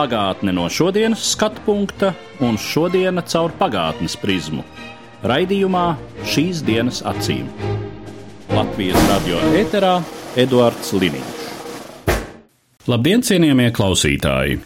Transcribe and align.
Pagātne 0.00 0.54
no 0.56 0.62
šodienas 0.72 1.20
skatu 1.34 1.60
punkta 1.66 2.14
un 2.40 2.54
šodienas 2.56 3.26
caur 3.34 3.52
pagātnes 3.52 4.14
prizmu. 4.16 4.62
Raidījumā 5.28 5.82
šīs 6.24 6.62
dienas 6.64 7.02
acīm. 7.04 7.50
Latvijas 8.48 9.02
radio 9.10 9.42
eterā 9.60 9.98
Eduards 10.40 10.94
Liniņš. 10.96 11.42
Labdien, 12.88 13.20
cienījamie 13.28 13.66
klausītāji! 13.76 14.62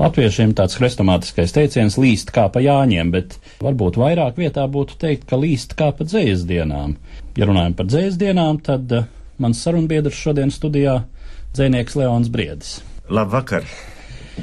Latviešiem 0.00 0.56
tāds 0.58 0.74
hrestomātiskais 0.80 1.54
teiciens 1.54 1.94
līst 2.02 2.32
kā 2.34 2.48
pa 2.50 2.58
jāņiem, 2.64 3.12
bet 3.14 3.36
varbūt 3.62 4.00
vairāk 4.02 4.40
vietā 4.42 4.64
būtu 4.66 4.98
teikt, 5.04 5.28
ka 5.30 5.38
līst 5.38 5.76
kā 5.78 5.92
pa 5.94 6.08
dzējas 6.08 6.42
dienām. 6.50 6.96
Ja 7.38 7.46
runājam 7.46 7.78
par 7.78 7.86
dzējas 7.92 8.18
dienām, 8.18 8.58
tad 8.58 8.90
uh, 8.90 9.06
mans 9.38 9.62
sarunbiedrs 9.62 10.18
šodien 10.18 10.50
studijā- 10.50 11.04
dzēnieks 11.54 11.94
Leons 12.02 12.34
Briedis. 12.34 12.80
Labvakar, 13.06 13.70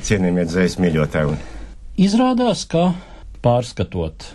cienījamie 0.04 0.45
dzējas 0.49 0.77
mīļotāji. 0.84 1.38
Izrādās, 2.05 2.66
ka 2.67 2.90
pārskatot 3.45 4.26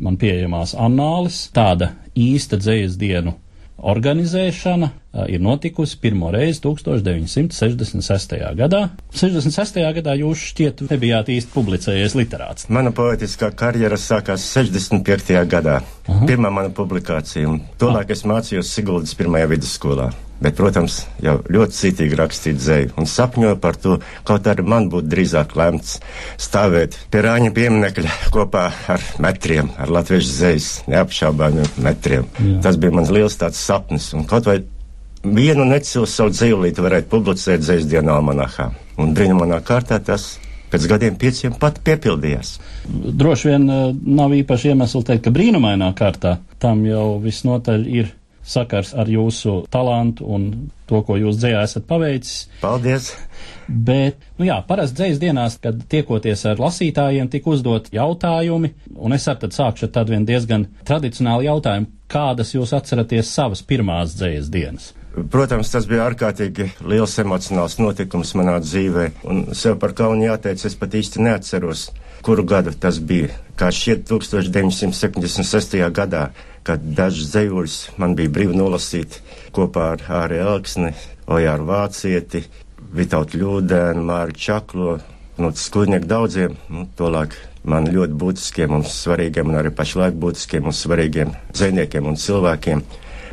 man 0.00 0.16
pieejamās 0.20 0.72
annālis, 0.78 1.42
tāda 1.52 1.90
īsta 2.16 2.56
dzējas 2.60 2.96
dienu 3.00 3.34
organizēšana 3.80 4.90
ir 5.28 5.42
notikusi 5.42 5.98
pirmo 6.00 6.30
reizi 6.30 6.60
1966. 6.62 8.36
gadā. 8.58 8.82
66. 9.14 9.82
gadā 9.98 10.14
jūs 10.20 10.46
šķiet 10.52 10.84
nebijāt 10.90 11.32
īsti 11.34 11.54
publicējies 11.54 12.16
literāts. 12.18 12.68
Mana 12.70 12.94
poetiskā 12.94 13.50
karjera 13.50 13.98
sākās 13.98 14.46
65. 14.54 15.36
gadā. 15.50 15.80
Aha. 16.10 16.26
Pirmā 16.30 16.50
mana 16.54 16.70
publikācija, 16.74 17.48
un 17.50 17.62
tolaik 17.78 18.14
es 18.14 18.26
mācījos 18.26 18.70
Siguldas 18.74 19.14
pirmajā 19.18 19.50
vidusskolā. 19.54 20.10
Bet, 20.40 20.54
protams, 20.56 21.02
jau 21.20 21.34
ļoti 21.52 21.76
citīgi 21.76 22.16
rakstīt 22.16 22.56
dzēju 22.56 22.94
un 23.02 23.08
sapņoju 23.10 23.58
par 23.60 23.76
to, 23.76 23.98
kaut 24.24 24.46
arī 24.48 24.64
man 24.64 24.88
būtu 24.88 25.10
drīzāk 25.12 25.52
lemts 25.58 25.98
stāvēt 26.40 26.96
pie 27.12 27.20
Rāņa 27.26 27.52
pieminekļa 27.58 28.14
kopā 28.32 28.64
ar 28.94 29.04
metriem, 29.20 29.68
ar 29.76 29.92
latviešu 29.92 30.32
dzējas 30.32 30.70
neapšaubāmiem 30.88 31.68
metriem. 31.84 32.24
Jā. 32.40 32.56
Tas 32.64 32.80
bija 32.80 32.96
mans 32.96 33.12
liels 33.12 33.36
tāds 33.36 33.60
sapnis, 33.60 34.14
un 34.16 34.24
kaut 34.30 34.48
vai 34.48 34.62
vienu 35.24 35.64
necilu 35.68 36.06
savu 36.08 36.32
dzīvlīti 36.34 36.84
varētu 36.84 37.10
publicēt 37.12 37.64
dzējas 37.64 37.88
dienā 37.90 38.14
almanahā. 38.20 38.70
Un 39.00 39.12
brīnumanā 39.16 39.60
kārtā 39.64 40.00
tas 40.04 40.38
pēc 40.70 40.86
gadiem 40.90 41.16
pieciem 41.18 41.56
pat 41.60 41.80
piepildījās. 41.84 42.54
Droši 42.88 43.50
vien 43.50 43.66
uh, 43.68 43.90
nav 43.92 44.34
īpaši 44.36 44.72
iemesli 44.72 45.04
teikt, 45.08 45.26
ka 45.26 45.34
brīnumainā 45.34 45.90
kārtā 45.98 46.38
tam 46.62 46.84
jau 46.86 47.18
visnotaļ 47.22 47.86
ir 47.90 48.12
sakars 48.50 48.94
ar 48.96 49.08
jūsu 49.10 49.64
talantu 49.70 50.24
un 50.32 50.46
to, 50.88 51.02
ko 51.06 51.18
jūs 51.20 51.36
dzējā 51.42 51.60
esat 51.66 51.84
paveicis. 51.90 52.46
Paldies! 52.62 53.10
Bet, 53.70 54.24
nu 54.40 54.48
jā, 54.48 54.56
parasti 54.66 54.98
dzējas 54.98 55.20
dienās, 55.22 55.58
kad 55.62 55.84
tiekoties 55.92 56.46
ar 56.50 56.62
lasītājiem, 56.62 57.28
tika 57.30 57.52
uzdot 57.52 57.90
jautājumi, 57.94 58.72
un 58.96 59.14
es 59.14 59.28
ar 59.30 59.38
tad 59.42 59.54
sākšu 59.54 59.86
ar 59.86 59.92
tādu 59.98 60.16
vien 60.16 60.26
diezgan 60.26 60.66
tradicionālu 60.88 61.46
jautājumu, 61.46 61.92
kādas 62.10 62.56
jūs 62.56 62.72
atceraties 62.74 63.30
savas 63.30 63.62
pirmās 63.62 64.16
dzējas 64.18 64.50
dienas? 64.50 64.90
Protams, 65.10 65.72
tas 65.72 65.88
bija 65.90 66.04
ārkārtīgi 66.06 66.68
liels 66.86 67.16
emocionāls 67.18 67.80
notikums 67.80 68.30
manā 68.38 68.60
dzīvē, 68.62 69.08
un 69.26 69.42
sev 69.58 69.80
par 69.82 69.94
kaunu 69.98 70.28
jāteic, 70.28 70.62
es 70.68 70.76
pat 70.78 70.94
īsti 70.94 71.24
neatceros, 71.26 71.88
kuru 72.22 72.44
gadu 72.46 72.70
tas 72.78 73.00
bija. 73.02 73.32
Kā 73.58 73.72
šķiet 73.74 74.06
1976. 74.06 75.80
gadā, 75.96 76.28
kad 76.62 76.84
dažs 76.94 77.32
dzējuļus 77.32 77.76
man 77.98 78.14
bija 78.14 78.30
brīvi 78.36 78.54
nolasīt 78.54 79.18
kopā 79.56 79.90
ar 79.96 80.06
Āri 80.22 80.38
Elksni, 80.44 80.92
Ojāru 81.26 81.66
Vācieti, 81.72 82.44
Vitautu 82.94 83.40
Ļūdēnu, 83.42 84.06
Māri 84.06 84.38
Čaklo, 84.38 84.98
nu, 85.42 85.50
skludnieku 85.56 86.06
daudziem, 86.06 86.56
nu, 86.70 86.86
tolāk 86.98 87.34
man 87.66 87.90
ļoti 87.90 88.16
būtiskiem 88.20 88.78
un 88.78 88.86
svarīgiem, 88.86 89.50
un 89.50 89.58
arī 89.60 89.74
pašlaik 89.74 90.16
būtiskiem 90.20 90.70
un 90.70 90.76
svarīgiem 90.76 91.34
zvejniekiem 91.56 92.06
un 92.06 92.18
cilvēkiem. 92.20 92.82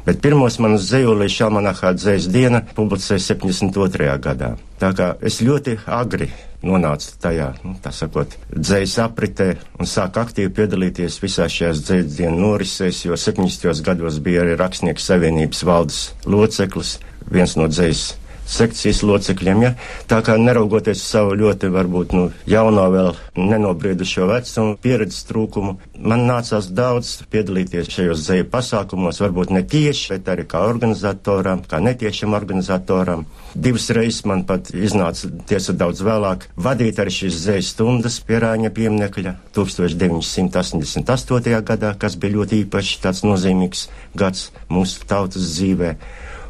Bet 0.08 0.22
pirmos 0.24 0.56
manus 0.64 0.86
dzējolīs 0.88 1.34
Šalmanahā 1.36 1.90
dzējas 1.98 2.30
diena 2.32 2.62
publicēja 2.78 3.20
72. 3.26 4.14
gadā. 4.24 4.54
Tā 4.80 4.94
kā 4.96 5.08
es 5.20 5.42
ļoti 5.44 5.74
agri 5.84 6.30
nonācu 6.64 7.18
tajā, 7.22 7.50
nu, 7.66 7.74
tā 7.84 7.92
sakot, 7.92 8.38
dzējas 8.54 8.94
apritē 9.04 9.50
un 9.76 9.90
sāku 9.90 10.22
aktīvi 10.24 10.54
piedalīties 10.62 11.20
visā 11.20 11.50
šajās 11.52 11.82
dzējas 11.84 12.16
dienu 12.22 12.40
norisēs, 12.46 13.02
jo 13.10 13.20
70. 13.20 13.84
gados 13.84 14.22
bija 14.24 14.46
arī 14.46 14.56
Rakstnieku 14.62 15.04
savienības 15.04 15.66
valdes 15.68 16.00
loceklis, 16.24 16.98
viens 17.28 17.58
no 17.60 17.68
dzējas 17.68 18.08
sekcijas 18.48 19.04
locekļiem. 19.06 19.64
Ja? 19.66 19.72
Tā 20.10 20.22
kā 20.26 20.38
neraugoties 20.40 21.02
uz 21.02 21.08
savu 21.12 21.36
ļoti, 21.40 21.70
varbūt, 21.74 22.16
nu, 22.16 22.28
jauno 22.50 22.88
vēl 22.94 23.12
nenobriedušo 23.38 24.28
vecumu, 24.32 24.78
pieredzes 24.82 25.26
trūkumu, 25.30 25.78
man 26.00 26.26
nācās 26.30 26.72
daudz 26.76 27.08
piedalīties 27.32 27.92
šajos 27.94 28.24
zēju 28.28 28.46
pasākumos, 28.54 29.22
varbūt 29.24 29.54
ne 29.56 29.64
tieši, 29.68 30.14
bet 30.16 30.32
arī 30.34 30.48
kā 30.50 30.60
organizatoram, 30.68 31.64
kā 31.68 31.78
netiešam 31.84 32.38
organizatoram. 32.38 33.26
Divas 33.58 33.88
reizes 33.96 34.26
man 34.30 34.44
pat 34.48 34.70
iznāca, 34.76 35.30
tiesa 35.50 35.74
daudz 35.74 36.04
vēlāk, 36.06 36.40
vadīt 36.62 37.00
arī 37.02 37.12
šīs 37.14 37.40
zējas 37.48 37.72
stundas 37.74 38.20
pie 38.28 38.38
Rāņa 38.44 38.70
pieminekļa 38.76 39.34
1988. 39.56 41.64
gadā, 41.66 41.90
kas 41.98 42.14
bija 42.22 42.36
ļoti 42.38 42.54
īpašs 42.66 43.02
tāds 43.02 43.24
nozīmīgs 43.26 43.88
gads 44.18 44.52
mūsu 44.70 45.08
tautas 45.10 45.44
dzīvē. 45.56 45.96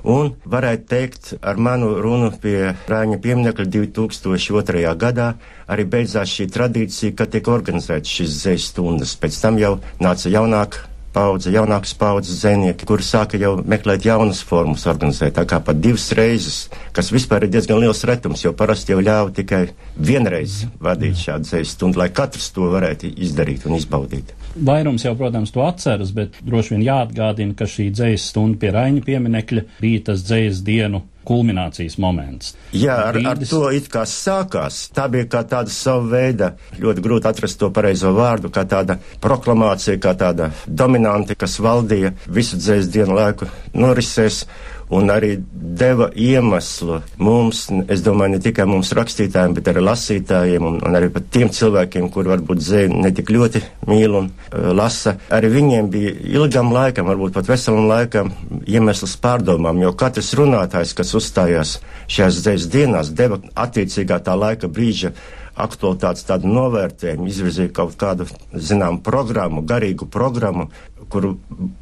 Un 0.08 0.30
varētu 0.48 0.86
teikt, 0.88 1.34
ar 1.44 1.58
manu 1.60 1.90
runu 2.00 2.30
pie 2.40 2.72
Rāņa 2.88 3.18
pieminekļa 3.24 3.66
2002. 3.74 4.84
gadā 4.96 5.34
arī 5.68 5.84
beidzās 5.84 6.32
šī 6.32 6.48
tradīcija, 6.56 7.16
ka 7.18 7.28
tiek 7.28 7.50
organizētas 7.52 8.14
šīs 8.20 8.38
zvejas 8.44 8.70
stundas. 8.72 9.18
Pēc 9.20 9.42
tam 9.44 9.60
jau 9.60 9.74
nāca 10.00 10.32
jaunāka 10.32 10.88
paudze, 11.18 11.52
jaunākas 11.52 11.92
paudzes 12.00 12.40
zvejnieki, 12.40 12.88
kuri 12.88 13.04
sāka 13.04 13.40
jau 13.42 13.58
meklēt 13.60 14.08
jaunas 14.08 14.40
formas 14.48 14.86
organizēt. 14.88 15.36
Tā 15.36 15.44
kā 15.50 15.60
pat 15.60 15.80
divas 15.84 16.08
reizes, 16.16 16.68
kas 16.96 17.12
vispār 17.12 17.44
ir 17.44 17.56
diezgan 17.58 17.82
liels 17.84 18.06
retums, 18.08 18.46
jo 18.46 18.54
parasti 18.56 18.96
jau 18.96 19.04
ļāva 19.04 19.34
tikai 19.36 19.64
vienreiz 19.98 20.62
vadīt 20.80 21.20
šādu 21.20 21.52
zvejas 21.52 21.76
stundu, 21.76 22.00
lai 22.00 22.14
katrs 22.16 22.54
to 22.56 22.70
varētu 22.72 23.12
izdarīt 23.28 23.68
un 23.68 23.76
izbaudīt. 23.80 24.32
Vairums 24.66 25.06
jau, 25.06 25.14
protams, 25.20 25.52
to 25.54 25.66
atceras, 25.66 26.14
bet 26.16 26.40
droši 26.46 26.76
vien 26.76 26.88
jāatgādina, 26.88 27.56
ka 27.58 27.68
šī 27.70 27.92
dzējas 27.94 28.32
stunda 28.32 28.60
pie 28.62 28.74
Raņa 28.76 29.06
pieminekļa 29.06 29.64
bija 29.82 30.08
tas 30.10 30.26
dzējas 30.28 30.64
dienu 30.66 31.04
kulminācijas 31.28 31.98
moments. 32.00 32.54
Jā, 32.76 32.96
ar, 33.10 33.20
ar 33.34 33.42
to 33.44 33.66
it 33.76 33.90
kā 33.92 34.06
sākās. 34.08 34.86
Tā 34.96 35.08
bija 35.12 35.28
kā 35.32 35.44
tāda 35.50 35.74
sava 35.74 36.06
veida, 36.14 36.54
ļoti 36.80 37.04
grūti 37.04 37.30
atrast 37.30 37.60
to 37.60 37.70
pareizo 37.76 38.14
vārdu, 38.16 38.52
kā 38.54 38.64
tāda 38.70 38.98
proklamācija, 39.24 40.00
kā 40.04 40.16
tāda 40.20 40.52
dominante, 40.68 41.36
kas 41.36 41.60
valdīja 41.64 42.14
visu 42.32 42.60
dzējas 42.62 42.92
dienu 42.94 43.20
laiku 43.20 43.50
norisēs 43.76 44.46
un 44.90 45.12
arī 45.12 45.36
deva 45.52 46.08
iemeslu 46.16 47.02
mums, 47.20 47.66
es 47.92 48.04
domāju, 48.06 48.36
ne 48.36 48.42
tikai 48.44 48.66
mums 48.70 48.94
rakstītājiem, 48.96 49.56
bet 49.58 49.70
arī 49.72 49.84
lasītājiem 49.84 50.68
un, 50.70 50.78
un 50.88 51.00
arī 51.00 51.10
pat 51.14 51.28
tiem 51.34 51.52
cilvēkiem, 51.54 52.10
kuri 52.14 52.32
varbūt 52.32 52.64
zēju 52.64 53.02
ne 53.04 53.12
tik 53.16 53.32
ļoti 53.34 53.64
mīl 53.90 54.16
un 54.22 54.30
uh, 54.32 54.70
lasa. 54.78 55.18
Arī 55.34 55.52
viņiem 55.58 55.90
bija 55.94 56.14
ilgam 56.38 56.72
laikam, 56.76 57.10
varbūt 57.12 57.36
pat 57.36 57.52
veselam 57.52 57.90
laikam 57.92 58.32
iemesls 58.66 59.18
pārdomām, 59.24 59.82
jo 59.84 59.92
katrs 59.98 60.34
runātājs, 60.40 60.96
kas 60.98 61.16
uzstājās 61.20 61.78
šajās 62.08 62.40
dzējas 62.44 62.70
dienās, 62.72 63.12
deva 63.12 63.42
attiecīgā 63.68 64.22
tā 64.24 64.38
laika 64.40 64.72
brīža 64.72 65.12
aktualitātes 65.58 66.26
tādu 66.28 66.52
novērtējumu, 66.54 67.28
izvirzīja 67.32 67.74
kaut 67.74 67.96
kādu, 68.00 68.28
zinām, 68.54 69.00
programmu, 69.04 69.64
garīgu 69.66 70.06
programmu, 70.14 70.68
kuru 71.10 71.38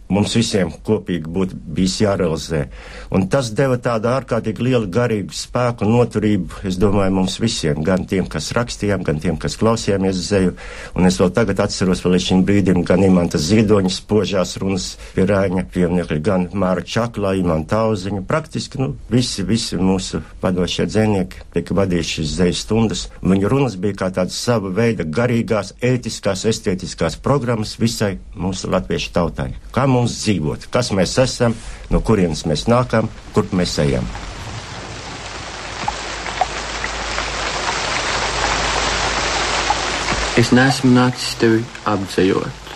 mums 0.09 0.35
visiem 0.37 0.69
kopīgi 0.85 1.31
būtu 1.35 1.57
bijis 1.75 1.97
jārealizē. 2.03 2.61
Un 3.15 3.25
tas 3.31 3.49
deva 3.57 3.75
tādu 3.81 4.11
ārkārtīgi 4.13 4.63
lielu 4.63 4.87
garīgu 4.93 5.33
spēku 5.35 5.85
un 5.85 5.95
noturību, 5.95 6.61
es 6.69 6.77
domāju, 6.79 7.15
mums 7.17 7.39
visiem, 7.41 7.81
gan 7.83 8.05
tiem, 8.09 8.29
kas 8.31 8.51
rakstījām, 8.55 9.03
gan 9.03 9.19
tiem, 9.19 9.39
kas 9.41 9.57
klausījāmies 9.59 10.21
zeju. 10.29 10.53
Un 10.95 11.09
es 11.09 11.17
vēl 11.19 11.33
tagad 11.35 11.59
atceros 11.65 12.03
vēl 12.05 12.15
līdz 12.15 12.27
šim 12.29 12.45
brīdim 12.47 12.85
gan 12.87 13.03
Imanta 13.03 13.41
Ziedoņa 13.41 13.91
spožās 13.97 14.55
runas 14.61 14.91
pie 15.17 15.25
Rāņa 15.27 15.65
pieminiekļa, 15.73 16.19
gan 16.23 16.47
Māra 16.53 16.85
Čaklā, 16.85 17.33
Imanta 17.41 17.75
Tauziņa. 17.75 18.23
Praktiski, 18.29 18.79
nu, 18.79 18.93
visi, 19.11 19.43
visi 19.43 19.81
mūsu 19.81 20.21
vadošie 20.43 20.85
dzēnieki 20.87 21.49
tika 21.57 21.75
vadījuši 21.81 22.19
šīs 22.19 22.37
zeju 22.39 22.59
stundas. 22.61 23.07
Viņu 23.25 23.49
filmas 23.65 23.75
bija 23.81 23.95
kā 23.97 24.09
tādas 24.13 24.37
sava 24.37 24.69
veida 24.69 25.03
garīgās, 25.03 25.73
ētiskās, 25.81 26.45
estētiskās 26.45 27.17
programmas 27.17 27.75
visai 27.81 28.17
mūsu 28.37 28.69
latviešu 28.69 29.11
tautai. 29.15 29.49
Kā 29.73 29.87
mums 29.89 30.19
dzīvot, 30.21 30.69
kas 30.73 30.91
mēs 30.95 31.17
esam, 31.23 31.55
no 31.89 32.03
kurienes 32.05 32.45
mēs 32.49 32.67
nākam, 32.71 33.09
kur 33.33 33.47
mēs 33.55 33.79
ejam. 33.83 34.07
Es 40.35 40.51
neesmu 40.51 40.91
nācis 40.91 41.37
tevi 41.39 41.61
apdzējot, 41.87 42.71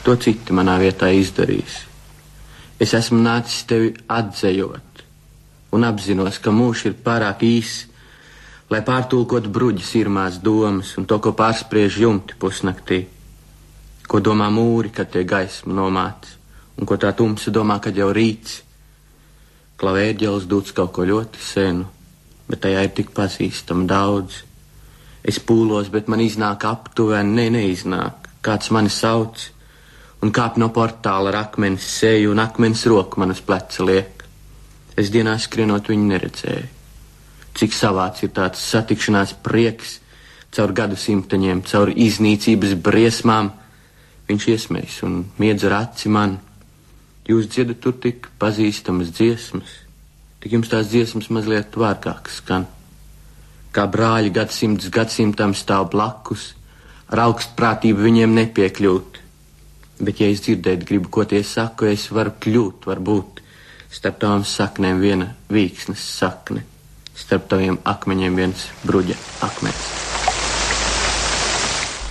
to 0.00 0.16
citi 0.16 0.54
manā 0.56 0.78
vietā 0.80 1.10
izdarīs. 1.12 1.82
Es 2.80 2.94
esmu 2.96 3.20
nācis 3.20 3.66
tevi 3.68 3.92
atzējot 4.08 5.02
un 5.76 5.84
apzinos, 5.84 6.38
ka 6.40 6.52
mūžs 6.52 6.86
ir 6.88 6.96
pārāk 7.04 7.44
īss, 7.44 7.84
lai 8.72 8.80
pārtulkot 8.84 9.48
bruģis 9.52 9.92
irmās 10.00 10.38
domas 10.40 10.94
un 10.96 11.04
to, 11.08 11.18
ko 11.20 11.34
pārspriež 11.36 12.00
jumti 12.00 12.36
pusnaktī, 12.40 13.04
ko 14.12 14.20
domā 14.20 14.50
mūri, 14.52 14.90
kad 14.92 15.08
tie 15.08 15.24
gaismu 15.24 15.72
nomāc, 15.72 16.28
un 16.76 16.88
ko 16.88 16.98
tā 17.00 17.14
tumsa 17.16 17.48
domā, 17.54 17.78
kad 17.80 17.96
jau 17.96 18.10
rīts. 18.12 18.58
Klavēģelis 19.80 20.44
dūts 20.50 20.74
kaut 20.76 20.92
ko 20.92 21.06
ļoti 21.08 21.40
senu, 21.40 21.86
bet 22.44 22.60
tajā 22.66 22.82
ir 22.84 22.92
tik 22.92 23.14
pazīstama 23.16 23.88
daudz. 23.88 24.42
Es 25.24 25.38
pūlos, 25.40 25.88
bet 25.88 26.10
man 26.12 26.20
iznāk 26.20 26.66
aptuveni, 26.68 27.32
ne, 27.38 27.46
neiznāk. 27.56 28.28
Kāds 28.44 28.68
mani 28.74 28.92
sauc, 28.92 29.46
un 30.20 30.34
kāp 30.34 30.58
no 30.60 30.68
portāla 30.74 31.32
ar 31.32 31.38
akmens 31.46 31.86
seju, 31.96 32.34
un 32.34 32.42
akmens 32.42 32.84
roku 32.90 33.22
man 33.22 33.32
uz 33.32 33.40
pleca 33.40 33.86
liek. 33.86 34.26
Es 34.98 35.08
dienā 35.14 35.38
skrienot 35.40 35.88
viņu 35.88 36.08
neredzēju. 36.10 36.68
Cik 37.56 37.72
savāds 37.76 38.26
ir 38.26 38.32
tāds 38.36 38.60
satikšanās 38.60 39.38
prieks, 39.44 39.98
caur 40.52 40.76
gadu 40.76 41.00
simtaņiem, 41.00 41.64
caur 41.64 41.88
iznīcības 41.96 42.76
briesmām. 42.84 43.52
Viņš 44.28 44.48
iesmējas 44.54 45.00
un 45.06 45.22
miedz 45.42 45.64
ar 45.68 45.78
aci 45.82 46.12
man. 46.12 46.38
Jūs 47.28 47.48
dziedat 47.50 47.80
tur 47.82 47.96
tik 48.02 48.28
pazīstamas 48.42 49.12
dziesmas, 49.14 49.74
tik 50.42 50.56
jums 50.56 50.70
tās 50.70 50.88
dziesmas 50.90 51.30
mazliet 51.30 51.76
vārgākas 51.78 52.40
skan 52.42 52.66
kā 53.72 53.86
brāļi 53.88 54.32
gadsimts 54.36 54.90
gadsimtam 54.92 55.56
stāv 55.56 55.88
blakus, 55.94 56.52
ar 57.12 57.24
augstprātību 57.26 58.04
viņiem 58.06 58.36
nepiekļūt. 58.40 59.20
Bet, 60.02 60.20
ja 60.20 60.28
es 60.32 60.42
dzirdēt 60.44 60.84
gribu, 60.88 61.10
ko 61.12 61.24
tie 61.28 61.42
saka, 61.46 61.90
es 61.92 62.08
varu 62.12 62.34
kļūt, 62.42 62.88
varbūt 62.90 63.42
starp 63.92 64.22
tām 64.22 64.46
saknēm 64.48 65.02
viena 65.04 65.32
vīksnes 65.52 66.06
sakne, 66.18 66.64
starp 67.16 67.50
taviem 67.52 67.80
akmeņiem 67.84 68.40
viens 68.40 68.70
bruģa 68.86 69.20
akmens. 69.48 70.01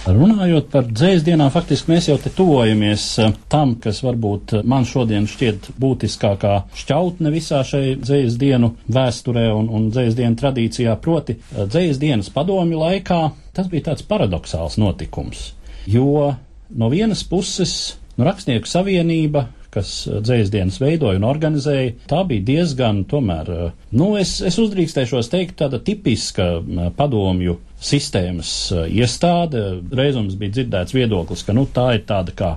Runājot 0.01 0.71
par 0.74 0.88
dzēsdienām, 0.89 1.51
faktiski 1.53 1.92
mēs 1.92 2.07
jau 2.09 2.15
te 2.18 2.31
tuvojamies 2.33 3.03
eh, 3.21 3.36
tam, 3.53 3.75
kas 3.81 4.00
varbūt 4.01 4.56
man 4.65 4.88
šodien 4.89 5.27
šķiet 5.30 5.69
būtiskākā 5.81 6.56
šķautne 6.81 7.30
visā 7.33 7.62
šai 7.68 8.00
dzēsdienu 8.01 8.71
vēsturē 8.89 9.45
un, 9.53 9.69
un 9.69 9.88
dzēsdienu 9.94 10.39
tradīcijā, 10.42 10.98
proti 11.06 11.38
eh, 11.38 11.63
dzēsdienas 11.69 12.33
padomju 12.33 12.81
laikā. 12.81 13.21
Tas 13.53 13.69
bija 13.69 13.92
tāds 13.92 14.07
paradoxāls 14.09 14.80
notikums, 14.81 15.51
jo 15.86 16.31
no 16.74 16.89
vienas 16.89 17.21
puses 17.27 17.75
nu, 18.15 18.25
Rakstnieku 18.25 18.69
savienība 18.69 19.51
kas 19.71 19.92
eh, 20.07 20.19
dzēsdienas 20.24 20.80
veidoja 20.81 21.19
un 21.19 21.27
organizēja, 21.27 21.95
tā 22.09 22.21
bija 22.27 22.45
diezgan, 22.51 23.03
tomēr, 23.09 23.51
eh, 23.56 23.74
nu, 23.98 24.13
es, 24.19 24.38
es 24.45 24.59
uzdrīkstēšos 24.62 25.31
teikt, 25.31 25.57
tāda 25.63 25.81
tipiska 25.83 26.48
eh, 26.59 26.89
padomju 26.98 27.57
sistēmas 27.81 28.53
iestāde. 28.87 29.81
Reizums 29.97 30.37
bija 30.39 30.57
dzirdēts 30.57 30.95
viedoklis, 30.95 31.43
ka, 31.47 31.55
nu, 31.57 31.65
tā 31.65 31.91
ir 31.97 32.05
tāda 32.09 32.35
kā 32.37 32.51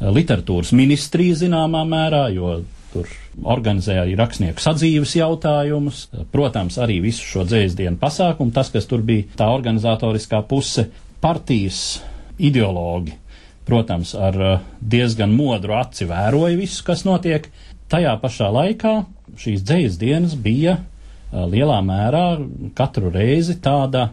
literatūras 0.00 0.74
ministrija 0.76 1.38
zināmā 1.46 1.82
mērā, 1.88 2.26
jo 2.36 2.58
tur 2.92 3.08
organizēja 3.44 4.04
arī 4.04 4.16
rakstnieku 4.16 4.62
sadzīves 4.62 5.16
jautājumus, 5.18 6.06
protams, 6.32 6.78
arī 6.80 7.00
visu 7.04 7.24
šo 7.24 7.44
dzēsdienu 7.48 8.00
pasākumu, 8.00 8.54
tas, 8.56 8.72
kas 8.72 8.88
tur 8.88 9.04
bija 9.04 9.28
tā 9.40 9.48
organizatoriskā 9.52 10.42
puse, 10.48 10.88
partijas 11.24 12.02
ideologi 12.36 13.16
protams, 13.66 14.14
ar 14.14 14.40
eh, 14.40 14.58
diezgan 14.80 15.34
modru 15.34 15.74
aci 15.76 16.06
vēroja 16.08 16.56
visu, 16.58 16.84
kas 16.86 17.04
notiek. 17.06 17.50
Tajā 17.90 18.14
pašā 18.22 18.48
laikā 18.54 18.94
šīs 19.38 19.64
dzīslas 19.66 19.98
dienas 20.00 20.36
bija 20.38 20.78
eh, 20.78 21.42
lielā 21.50 21.80
mērā 21.86 22.26
katru 22.78 23.10
reizi 23.14 23.58
tāda, 23.62 24.08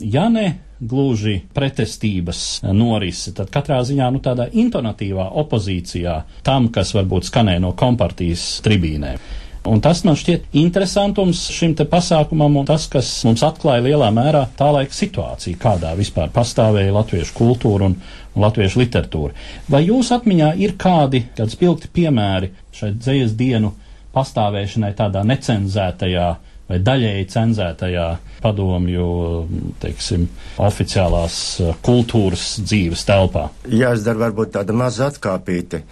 ja 0.00 0.28
ne 0.32 0.46
gluži 0.80 1.40
pretestības 1.56 2.60
norise, 2.76 3.32
tad 3.36 3.50
katrā 3.52 3.80
ziņā 3.86 4.10
nu, 4.12 4.20
tādā 4.24 4.48
intonatīvā 4.52 5.30
opozīcijā 5.42 6.16
tam, 6.44 6.68
kas 6.74 6.92
varbūt 6.96 7.30
skanēja 7.30 7.62
no 7.64 7.72
kompartijas 7.78 8.44
tribīnēm. 8.66 9.20
Un 9.66 9.80
tas 9.82 10.04
man 10.06 10.14
šķiet 10.14 10.52
interesantums 10.60 11.40
šim 11.50 11.72
te 11.74 11.86
pasākumam 11.90 12.60
un 12.60 12.68
tas, 12.68 12.84
kas 12.90 13.08
mums 13.26 13.42
atklāja 13.42 13.82
lielā 13.88 14.12
mērā 14.14 14.44
tā 14.58 14.68
laika 14.70 14.94
situāciju, 14.94 15.58
kādā 15.58 15.90
vispār 15.98 16.30
pastāvēja 16.34 16.94
latviešu 16.94 17.34
kultūra 17.34 17.88
un, 17.88 17.96
un 18.36 18.46
latviešu 18.46 18.84
literatūra. 18.84 19.34
Vai 19.72 19.82
jūs 19.88 20.12
atmiņā 20.14 20.52
ir 20.62 20.76
kādi, 20.78 21.24
kādi 21.34 21.56
spilgti 21.56 21.90
piemēri 21.98 22.52
šai 22.78 22.92
dzējas 22.94 23.34
dienu 23.40 23.72
pastāvēšanai 24.14 24.92
tādā 24.96 25.24
necenzētajā 25.26 26.28
vai 26.68 26.78
daļēji 26.82 27.28
cenzētajā 27.34 28.06
padomju, 28.42 29.06
teiksim, 29.82 30.26
oficiālās 30.68 31.36
uh, 31.62 31.74
kultūras 31.86 32.46
dzīves 32.62 33.06
telpā? 33.08 33.48
Jāizdara 33.70 34.24
varbūt 34.26 34.54
tāda 34.58 34.76
maza 34.76 35.10
atkāpīte. 35.12 35.82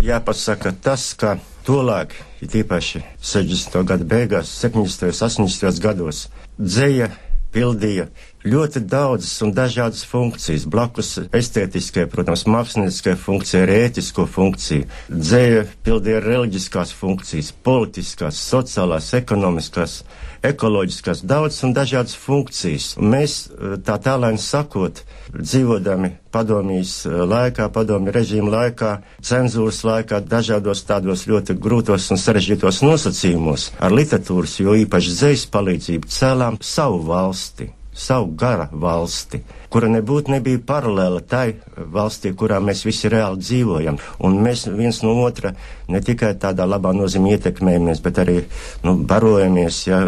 Jāpasaka 0.00 0.72
tas, 0.84 1.10
ka 1.20 1.36
Tolēk, 1.68 2.14
it 2.40 2.54
īpaši 2.56 3.02
60. 3.20 3.82
gada 3.84 4.06
beigās, 4.08 4.48
70. 4.62 5.10
un 5.10 5.12
80. 5.12 5.82
gados, 5.84 6.22
dzēja 6.56 7.10
pildīja 7.52 8.06
ļoti 8.44 8.80
daudzas 8.88 9.34
un 9.44 9.52
dažādas 9.52 10.02
funkcijas, 10.08 10.64
blakus 10.70 11.16
estētiskai, 11.36 12.06
protams, 12.10 12.46
mākslinieckai 12.48 13.14
funkcijai, 13.20 13.62
arī 13.66 13.78
ētisko 13.88 14.24
funkciju. 14.30 14.86
Dzēja 15.12 15.66
pildīja 15.84 16.22
reliģiskās 16.24 16.94
funkcijas, 16.96 17.52
politiskās, 17.66 18.40
sociālās, 18.40 19.12
ekonomiskās, 19.18 20.00
ekoloģiskās, 20.46 21.20
daudzas 21.28 21.66
un 21.68 21.74
dažādas 21.76 22.16
funkcijas. 22.16 22.94
Un 22.96 23.10
mēs 23.12 23.34
eh, 23.50 23.74
tā 23.84 23.98
tālēni 24.00 24.40
sakot, 24.40 25.02
dzīvodami 25.36 26.14
padomjas 26.32 26.94
eh, 27.04 27.18
laikā, 27.28 27.68
padomju 27.74 28.14
režīmu 28.16 28.54
laikā, 28.54 28.94
cenzūras 29.20 29.82
laikā, 29.84 30.22
dažādos 30.24 30.80
tādos 30.88 31.26
ļoti 31.28 31.58
grūtos 31.60 32.08
un 32.14 32.22
sarežģītos 32.22 32.80
nosacījumos, 32.86 33.68
ar 33.84 33.92
literatūras, 33.92 34.56
jo 34.64 34.78
īpaši 34.86 35.18
dzējas 35.18 35.44
palīdzību 35.52 36.08
cēlām 36.16 36.56
savu 36.64 37.04
valsti 37.10 37.68
savu 38.00 38.30
gara 38.40 38.68
valsti, 38.72 39.42
kura 39.70 39.90
nebūtu 39.92 40.32
nebija 40.32 40.60
paralēla 40.66 41.20
tai 41.28 41.46
valstī, 41.76 42.32
kurā 42.36 42.60
mēs 42.64 42.84
visi 42.86 43.10
reāli 43.12 43.42
dzīvojam. 43.42 43.98
Un 44.24 44.38
mēs 44.44 44.66
viens 44.72 45.02
no 45.04 45.14
otra 45.22 45.52
ne 45.88 46.00
tikai 46.04 46.32
tādā 46.40 46.66
labā 46.68 46.94
nozīmē 46.96 47.36
ietekmējamies, 47.36 48.00
bet 48.04 48.22
arī 48.24 48.38
nu, 48.86 48.96
barojamies, 49.10 49.82
ja, 49.90 50.00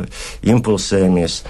impulsējamies. 0.54 1.42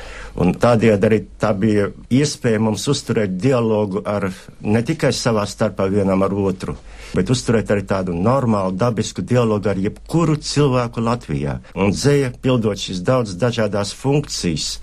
Un 0.43 0.55
tādējādi 0.57 1.09
arī 1.09 1.19
tā 1.41 1.53
bija 1.57 1.91
iespēja 2.11 2.61
mums 2.63 2.87
uzturēt 2.89 3.37
dialogu 3.37 4.01
ar 4.09 4.31
ne 4.65 4.83
tikai 4.83 5.13
savā 5.13 5.45
starpā 5.49 5.91
vienam 5.93 6.25
ar 6.25 6.33
otru, 6.33 6.77
bet 7.13 7.31
uzturēt 7.31 7.71
arī 7.71 7.85
tādu 7.89 8.17
normālu, 8.17 8.73
dabisku 8.73 9.23
dialogu 9.23 9.69
ar 9.69 9.81
jebkuru 9.81 10.39
cilvēku 10.41 11.05
Latvijā. 11.05 11.59
Un 11.77 11.93
dzēja, 11.93 12.33
pildot 12.41 12.81
šīs 12.81 13.05
daudz 13.05 13.37
dažādās 13.41 13.93
funkcijas, 13.93 14.79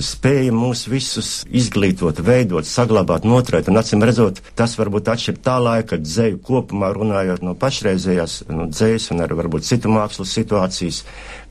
spēja 0.00 0.52
mūs 0.56 0.86
visus 0.88 1.30
izglītot, 1.52 2.22
veidot, 2.24 2.66
saglabāt, 2.68 3.26
noturēt. 3.28 3.68
Un, 3.68 3.80
acīm 3.80 4.04
redzot, 4.06 4.40
tas 4.56 4.74
varbūt 4.78 5.10
atšķir 5.12 5.40
tā 5.44 5.58
laika 5.60 5.98
dzēju 6.00 6.40
kopumā, 6.44 6.92
runājot 6.96 7.44
no 7.44 7.54
pašreizējās 7.58 8.38
no 8.52 8.68
dzējas 8.70 9.10
un 9.12 9.24
arī 9.24 9.36
varbūt 9.42 9.68
citu 9.68 9.92
mākslas 9.92 10.32
situācijas, 10.38 11.02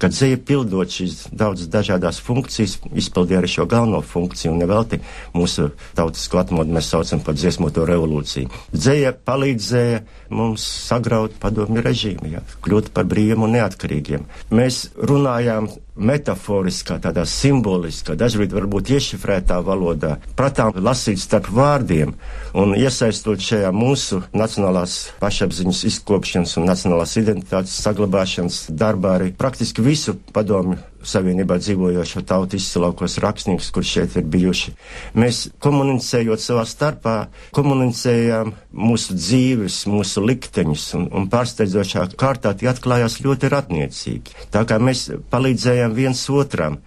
kad 0.01 0.15
dzēja 0.15 0.39
pildot 0.48 0.93
šīs 0.93 1.27
daudzas 1.38 1.69
dažādās 1.71 2.21
funkcijas, 2.24 2.79
izpildīja 2.98 3.41
arī 3.41 3.51
šo 3.51 3.67
galveno 3.69 4.01
funkciju 4.01 4.55
un 4.55 4.63
nevelti 4.63 5.01
mūsu 5.38 5.69
tautisko 5.98 6.41
atmodu 6.41 6.74
mēs 6.74 6.89
saucam 6.93 7.21
par 7.25 7.38
dziesmoto 7.38 7.86
revolūciju. 7.89 8.50
Dzēja 8.74 9.13
palīdzēja 9.27 10.01
mums 10.33 10.65
sagraut 10.88 11.38
padomju 11.41 11.83
režīmu, 11.86 12.33
jā, 12.33 12.43
kļūt 12.65 12.91
par 12.95 13.05
brīviem 13.12 13.45
un 13.45 13.57
neatkarīgiem. 13.60 14.25
Mēs 14.55 14.88
runājām 14.98 15.69
metaforiskā, 15.95 16.98
tādā 17.03 17.25
simboliskā, 17.27 18.15
dažkārt 18.19 18.53
varbūt 18.55 18.93
iešifrētā 18.95 19.60
valodā, 19.65 20.15
pratām 20.39 20.75
lasīt 20.75 21.19
starp 21.19 21.50
vārdiem 21.51 22.13
un 22.57 22.75
iesaistot 22.77 23.43
šajā 23.43 23.74
mūsu 23.75 24.21
nacionālās 24.31 25.12
pašapziņas 25.21 25.83
izkopšanas 25.91 26.55
un 26.62 26.69
nacionālās 26.71 27.17
identitātes 27.19 27.75
saglabāšanas 27.83 28.63
darbā 28.71 29.17
arī 29.19 29.33
praktiski 29.36 29.83
visu 29.86 30.15
padomju 30.33 30.79
Savienībā 31.01 31.58
dzīvojošo 31.62 32.22
tautu 32.29 32.60
izcilākos 32.60 33.17
rakstniekus, 33.24 33.72
kur 33.74 33.86
šeit 33.88 34.17
ir 34.20 34.27
bijuši. 34.31 34.74
Mēs 35.17 35.48
komunicējot 35.63 36.43
savā 36.43 36.65
starpā, 36.70 37.15
komunicējām 37.58 38.53
mūsu 38.72 39.17
dzīves, 39.17 39.81
mūsu 39.91 40.24
likteņus, 40.25 40.86
un, 41.00 41.08
un 41.17 41.27
pārsteidzošā 41.31 42.08
kārtā 42.22 42.53
tie 42.58 42.70
atklājās 42.72 43.20
ļoti 43.25 43.51
ratniecīgi. 43.55 44.38
Tā 44.53 44.65
kā 44.70 44.77
mēs 44.81 45.10
palīdzējām 45.34 45.98
viens 45.98 46.24
otram 46.29 46.81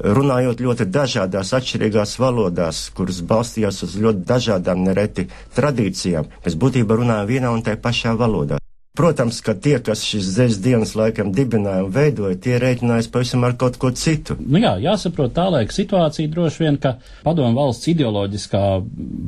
runājot 0.00 0.62
ļoti 0.64 0.86
dažādās, 0.88 1.52
atšķirīgās 1.56 2.16
valodās, 2.20 2.86
kuras 2.96 3.20
balstījās 3.20 3.82
uz 3.84 3.98
ļoti 4.00 4.24
dažādām 4.28 4.84
nereti 4.86 5.28
tradīcijām, 5.56 6.30
mēs 6.44 6.56
būtībā 6.60 6.96
runājam 7.02 7.28
vienā 7.34 7.52
un 7.52 7.64
tajā 7.66 7.80
pašā 7.84 8.16
valodā. 8.16 8.59
Protams, 9.00 9.38
ka 9.40 9.54
tie, 9.56 9.78
kas 9.80 10.02
šīs 10.04 10.26
zemes 10.34 10.58
dienas 10.60 10.90
laikam 10.92 11.30
dibināja 11.32 11.86
un 11.86 11.92
veidoja, 11.94 12.36
tie 12.36 12.58
rēķinājās 12.60 13.06
pavisam 13.08 13.46
ar 13.48 13.54
kaut 13.56 13.78
ko 13.80 13.88
citu. 13.96 14.34
Nu 14.44 14.60
jā, 14.60 14.74
jāsaprot 14.82 15.32
tā 15.32 15.46
laika 15.48 15.72
situācija 15.72 16.28
droši 16.28 16.60
vien, 16.66 16.76
ka 16.76 16.98
padomu 17.24 17.56
valsts 17.56 17.88
ideoloģiskā 17.94 18.60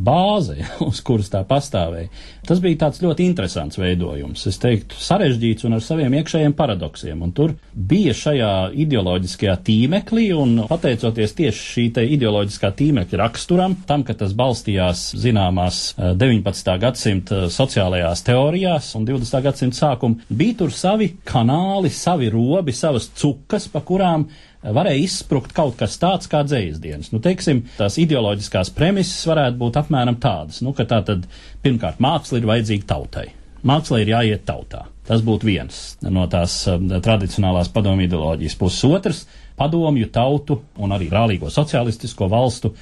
bāze, 0.04 0.58
uz 0.90 1.00
kuras 1.00 1.32
tā 1.32 1.40
pastāvēja, 1.48 2.10
tas 2.44 2.60
bija 2.60 2.82
tāds 2.82 3.00
ļoti 3.00 3.24
interesants 3.24 3.80
veidojums. 3.80 4.42
Es 4.50 4.60
teiktu, 4.60 4.98
sarežģīts 5.00 5.64
un 5.64 5.78
ar 5.78 5.86
saviem 5.86 6.18
iekšējiem 6.20 6.56
paradoksiem. 6.58 7.24
Un 7.24 7.32
tur 7.32 7.56
bija 7.72 8.12
šajā 8.18 8.52
ideoloģiskajā 8.84 9.56
tīmeklī, 9.70 10.26
un 10.36 10.66
pateicoties 10.68 11.32
tieši 11.40 11.64
šī 11.70 11.86
te 11.96 12.06
ideoloģiskā 12.18 12.74
tīmekļa 12.76 13.22
raksturam, 13.24 13.78
tam, 13.88 14.04
ka 14.04 14.18
tas 14.20 14.36
balstījās 14.36 15.08
zināmās 15.24 15.80
19. 15.96 16.76
gadsimta 16.84 17.46
sociālajās 17.56 18.26
teorijās 18.28 18.92
un 19.00 19.08
20. 19.08 19.40
gadsimta 19.48 19.61
gadsimta 19.62 19.78
sākuma, 19.78 20.22
bija 20.28 20.58
tur 20.58 20.72
savi 20.74 21.12
kanāli, 21.24 21.90
savi 21.90 22.30
robi, 22.30 22.72
savas 22.72 23.08
cukas, 23.14 23.68
pa 23.70 23.80
kurām 23.80 24.26
varēja 24.62 25.02
izsprukt 25.02 25.52
kaut 25.54 25.76
kas 25.78 25.98
tāds 25.98 26.28
kā 26.30 26.42
dzējas 26.44 26.80
dienas. 26.82 27.12
Nu, 27.12 27.20
teiksim, 27.22 27.64
tās 27.78 27.98
ideoloģiskās 27.98 28.72
premises 28.74 29.26
varētu 29.26 29.58
būt 29.58 29.78
apmēram 29.82 30.18
tādas, 30.22 30.62
nu, 30.62 30.72
ka 30.72 30.84
tā 30.84 31.02
tad 31.06 31.28
pirmkārt 31.62 32.00
māksla 32.02 32.40
ir 32.40 32.50
vajadzīga 32.50 32.88
tautai. 32.88 33.28
Māksla 33.62 34.02
ir 34.02 34.10
jāiet 34.10 34.42
tautā. 34.46 34.88
Tas 35.06 35.22
būtu 35.22 35.46
viens 35.46 35.78
no 36.02 36.24
tās 36.30 36.64
um, 36.70 36.88
tradicionālās 37.02 37.70
padomju 37.74 38.06
ideoloģijas 38.06 38.58
puses. 38.58 38.82
Otrs- 38.86 39.24
padomju 39.60 40.08
tautu 40.10 40.60
un 40.78 40.94
arī 40.94 41.08
rālīgo 41.10 41.50
socialistisko 41.50 42.28
valstu 42.30 42.72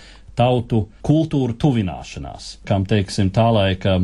tautu 0.40 0.86
kultūru 1.04 1.56
tuvināšanās, 1.60 2.56
kam, 2.68 2.88
teiksim, 2.88 3.30
tā 3.34 3.46
laika 3.52 3.98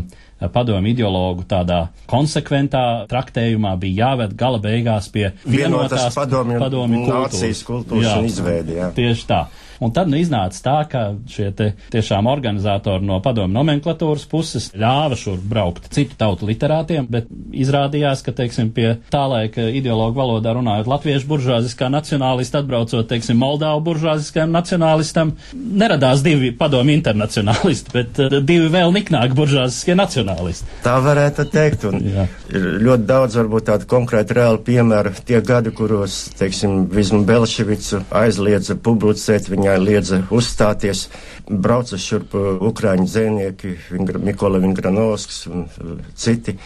padomju 0.52 0.93
ideologu 0.93 1.47
tādā 1.49 1.87
konsekventā 2.11 3.07
traktējumā 3.09 3.73
bija 3.81 4.11
jāved 4.11 4.35
gala 4.37 4.61
beigās 4.61 5.09
pie 5.12 5.31
vienotās 5.49 6.12
padomju, 6.16 6.59
padomju 6.61 7.05
kultūras, 7.07 7.62
kultūras 7.64 8.11
jā, 8.11 8.19
un 8.21 8.28
izveidi. 8.28 8.76
Jā. 8.76 8.90
Tieši 8.97 9.25
tā. 9.31 9.47
Un 9.80 9.92
tad 9.97 10.11
nu, 10.11 10.18
iznāca 10.21 10.62
tā, 10.62 10.76
ka 10.90 11.02
šie 11.30 11.50
tiešām 11.92 12.28
organizatori 12.30 13.04
no 13.06 13.18
padomu 13.25 13.52
nomenklatūras 13.56 14.26
puses 14.30 14.71
ļāva 14.76 15.18
šur 15.18 15.40
braukt 15.40 15.90
citu 15.95 16.16
tautu 16.18 16.49
literātiem, 16.49 17.09
bet 17.11 17.28
izrādījās, 17.52 18.23
ka, 18.26 18.35
teiksim, 18.37 18.71
pie 18.76 18.97
tā 19.12 19.25
laika 19.30 19.68
ideologu 19.68 20.18
valodā 20.21 20.54
runājot 20.56 20.88
latviešu 20.90 21.28
buržāziskā 21.30 21.90
nacionālista 21.92 22.62
atbraucot, 22.62 23.06
teiksim, 23.11 23.38
Moldāvu 23.40 23.83
buržāziskajam 23.90 24.52
nacionālistam, 24.54 25.35
neradās 25.54 26.25
divi 26.25 26.52
padomu 26.56 26.95
internacionālisti, 26.97 27.92
bet 27.95 28.21
uh, 28.23 28.38
divi 28.40 28.71
vēl 28.73 28.95
niknāki 28.97 29.37
buržāziskie 29.37 29.97
nacionālisti. 29.99 30.68
Tā 30.87 30.97
varētu 31.04 31.47
teikt, 31.52 31.87
un 31.90 32.00
ir 32.56 32.68
ļoti 32.87 33.09
daudz 33.09 33.38
varbūt 33.40 33.68
tādu 33.71 33.90
konkrētu 33.90 34.38
reālu 34.40 34.62
piemēru 34.66 35.14
tie 35.26 35.42
gadi, 35.45 35.73
kuros, 35.76 36.26
teiksim, 36.38 36.87
Vizmu 36.92 37.23
Belševicu 37.28 38.02
aizliedza 38.16 38.76
publicēt 38.78 39.50
viņa 39.52 39.65
viņai 39.66 39.82
liedza 39.82 40.20
uzstāties. 40.30 41.06
Brauca 41.46 41.99
šurp 41.99 42.35
Ukrāņu 42.37 43.06
dzēnieki, 43.06 43.75
Mikola 44.23 44.61
Vingranovskis 44.62 45.46
un 45.50 45.66
citi 46.14 46.56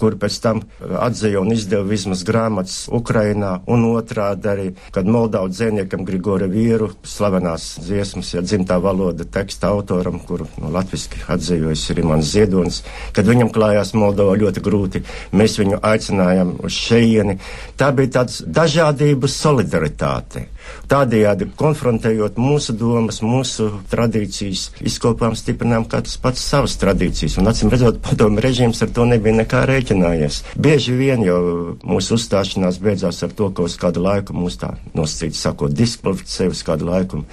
kur 0.00 0.16
pēc 0.20 0.38
tam 0.42 0.62
atzīja 0.80 1.40
un 1.42 1.52
izdeva 1.54 1.84
vismaz 1.88 2.22
grāmatas 2.26 2.76
Ukrainā, 2.92 3.56
un 3.70 3.84
otrādi 3.90 4.50
arī, 4.50 4.66
kad 4.94 5.08
Moldavu 5.10 5.50
dzēniekam 5.52 6.04
Grigore 6.08 6.48
Vīru, 6.50 6.90
slavenās 7.06 7.72
dziesmas, 7.84 8.32
ja 8.34 8.44
dzimtā 8.44 8.78
valoda 8.82 9.24
teksta 9.24 9.70
autoram, 9.74 10.20
kuru 10.26 10.48
no 10.60 10.70
latviski 10.74 11.24
atzījojas 11.30 11.86
ir 11.92 12.02
Imants 12.04 12.32
Ziedonis, 12.34 12.82
kad 13.16 13.28
viņam 13.28 13.52
klājās 13.54 13.94
Moldova 13.98 14.36
ļoti 14.40 14.64
grūti, 14.64 15.04
mēs 15.36 15.58
viņu 15.60 15.80
aicinājām 15.86 16.56
uz 16.64 16.76
šeieni. 16.76 17.38
Tā 17.80 17.90
bija 17.96 18.20
tāds 18.20 18.40
dažādības 18.46 19.36
solidaritāte. 19.42 20.46
Tādējādi 20.90 21.48
konfrontējot 21.58 22.38
mūsu 22.40 22.74
domas, 22.78 23.20
mūsu 23.24 23.68
tradīcijas, 23.90 24.68
izkopām 24.86 25.36
stiprinām 25.38 25.86
katrs 25.90 26.18
pats 26.22 26.42
savas 26.52 26.76
tradīcijas, 26.80 27.38
un 27.40 27.50
acīm 27.50 27.72
redzot, 27.72 28.00
padomu 28.04 28.42
režīms 28.42 28.82
ar 28.84 28.92
to 28.94 29.06
nebija 29.08 29.40
nekā 29.40 29.64
rēķinājies. 29.70 30.42
Bieži 30.60 30.96
vien 30.98 31.24
jau 31.26 31.40
mūsu 31.86 32.18
uzstāšanās 32.18 32.80
beidzās 32.82 33.22
ar 33.26 33.32
to, 33.36 33.50
ka 33.54 33.66
uz 33.66 33.78
kādu 33.80 34.02
laiku 34.04 34.36
mūs 34.36 34.58
tā 34.60 34.74
nosacīts 34.94 35.40
sakot 35.46 35.74
diskvalificēja 35.76 36.54
uz 36.54 36.62
kādu 36.66 36.90
laiku 36.90 37.24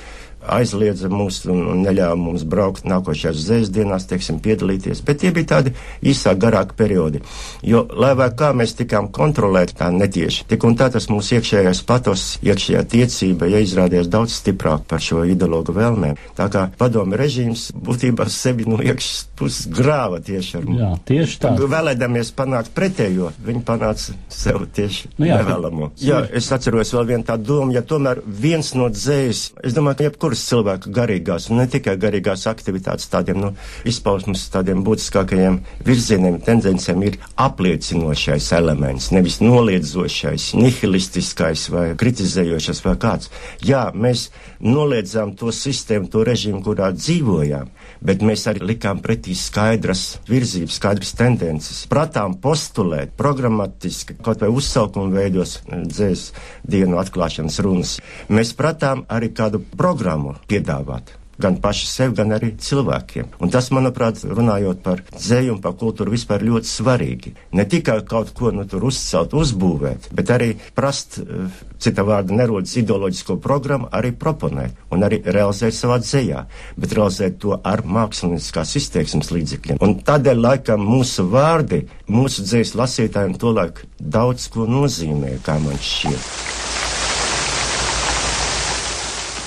aizliedza 0.53 1.09
mūs 1.11 1.41
un, 1.49 1.63
un 1.73 1.83
neļāva 1.85 2.17
mums 2.19 2.45
braukt 2.47 2.87
nākošajās 2.89 3.43
zēsdienās, 3.47 4.07
teiksim, 4.09 4.39
piedalīties. 4.43 5.03
Bet 5.07 5.21
tie 5.23 5.31
bija 5.35 5.51
tādi 5.55 5.73
īsāk 6.05 6.39
garāki 6.41 6.77
periodi. 6.77 7.21
Jo, 7.65 7.83
lai 7.91 8.13
vai 8.17 8.29
kā 8.37 8.53
mēs 8.57 8.75
tikām 8.79 9.09
kontrolēti 9.13 9.77
tā 9.79 9.89
netieši, 9.93 10.47
tik 10.51 10.65
un 10.67 10.77
tā 10.79 10.89
tas 10.93 11.09
mūsu 11.11 11.37
iekšējais 11.37 11.83
patos, 11.87 12.25
iekšējā 12.45 12.83
tiecība, 12.93 13.49
ja 13.51 13.61
izrādījās 13.63 14.09
daudz 14.11 14.37
stiprāk 14.41 14.87
par 14.89 15.03
šo 15.03 15.23
ideologu 15.27 15.75
vēlmēm. 15.75 16.19
Tā 16.37 16.49
kā 16.53 16.67
padomi 16.79 17.19
režīms 17.19 17.69
būtībā 17.73 18.27
sevi 18.31 18.67
no 18.69 18.79
iekšas 18.83 19.27
puses 19.37 19.69
grāva 19.71 20.21
tieši 20.23 20.59
ar 20.59 20.67
mums. 20.67 20.81
Jā, 20.81 20.91
tieši 21.11 21.41
tā. 21.43 21.53
Vēlēdamies 21.77 22.31
panākt 22.37 22.73
pretējo, 22.77 23.31
viņi 23.45 23.63
panāca 23.67 24.15
sev 24.33 24.63
tieši 24.73 25.11
nu, 25.17 25.27
jā, 25.27 25.39
nevēlamo. 25.41 25.91
Jā, 26.01 26.21
es 26.37 26.49
atceros 26.53 26.93
vēl 26.95 27.09
vienu 27.11 27.27
tādu 27.27 27.47
domu, 27.51 27.75
ja 27.75 27.83
tomēr 27.85 28.21
viens 28.25 28.73
no 28.77 28.89
dzējas, 28.93 29.43
es 29.67 29.75
domāju, 29.75 29.99
ka 29.99 30.09
jebkuras 30.37 30.45
cilvēka 30.47 30.91
garīgās 30.93 31.49
un 31.49 31.57
ne 31.61 31.67
tikai 31.67 31.97
garīgās 31.97 32.47
aktivitātes 32.47 33.09
tādiem, 33.09 33.39
nu, 33.41 33.53
izpausmes 33.85 34.49
tādiem 34.51 34.83
būtiskākajiem 34.85 35.59
virzieniem, 35.85 36.39
tendencēm 36.45 37.03
ir 37.03 37.17
apliecinošais 37.37 38.51
elements, 38.53 39.11
nevis 39.11 39.39
noliedzošais, 39.41 40.53
nihilistiskais 40.55 41.69
vai 41.69 41.95
kritizējošais 41.97 42.83
vai 42.85 42.95
kāds. 42.97 43.31
Jā, 43.63 43.91
mēs 43.93 44.29
noliedzām 44.61 45.35
to 45.35 45.51
sistēmu, 45.51 46.09
to 46.09 46.23
režīmu, 46.23 46.63
kurā 46.63 46.91
dzīvojām, 46.93 47.69
bet 48.01 48.23
mēs 48.25 48.47
arī 48.51 48.65
likām 48.73 49.01
pretī 49.03 49.35
skaidras 49.37 50.17
virzības, 50.29 50.79
skaidras 50.79 51.13
tendences. 51.17 51.83
Pratām 51.91 52.37
postulēt 52.41 53.13
programmatiski, 53.19 54.17
kaut 54.23 54.43
vai 54.43 54.51
uzsaukumu 54.53 55.13
veidos 55.15 55.59
dzēs 55.67 56.31
dienu 56.67 57.01
atklāšanas 57.01 57.61
runas. 57.65 57.95
Mēs 58.29 58.55
pratām 58.57 59.05
arī 59.09 59.31
kādu 59.35 59.63
programmu 59.77 60.37
piedāvāt 60.47 61.15
gan 61.41 61.57
paši 61.61 61.87
sev, 61.87 62.13
gan 62.17 62.33
arī 62.35 62.53
cilvēkiem. 62.61 63.37
Un 63.43 63.51
tas, 63.53 63.69
manuprāt, 63.75 64.23
runājot 64.25 64.81
par 64.85 65.03
dzēju 65.13 65.57
un 65.57 65.61
par 65.61 65.77
kultūru 65.79 66.13
vispār 66.13 66.45
ļoti 66.45 66.71
svarīgi. 66.71 67.33
Ne 67.57 67.67
tikai 67.69 67.99
kaut 68.09 68.33
ko 68.37 68.51
nu, 68.55 68.65
tur 68.69 68.87
uzcelt, 68.89 69.35
uzbūvēt, 69.37 70.09
bet 70.17 70.33
arī 70.33 70.49
prast, 70.75 71.19
eh, 71.21 71.61
cita 71.79 72.03
vārda 72.07 72.33
nerodas 72.33 72.75
ideoloģisko 72.81 73.37
programmu, 73.41 73.89
arī 73.91 74.11
proponēt 74.11 74.71
un 74.91 75.05
arī 75.05 75.21
realizēt 75.23 75.77
savā 75.77 75.99
dzējā, 76.01 76.45
bet 76.77 76.93
realizēt 76.97 77.39
to 77.39 77.59
ar 77.63 77.83
mākslinieckās 77.85 78.75
izteiksmes 78.81 79.31
līdzekļiem. 79.31 79.81
Un 79.81 79.99
tādēļ 80.01 80.41
laikam 80.41 80.81
mūsu 80.81 81.27
vārdi, 81.29 81.85
mūsu 82.09 82.45
dzējas 82.47 82.75
lasītājiem 82.75 83.37
tolaik 83.37 83.85
daudz 83.99 84.47
ko 84.49 84.65
nozīmē, 84.65 85.37
kā 85.45 85.59
man 85.61 85.77
šķiet. 85.77 86.56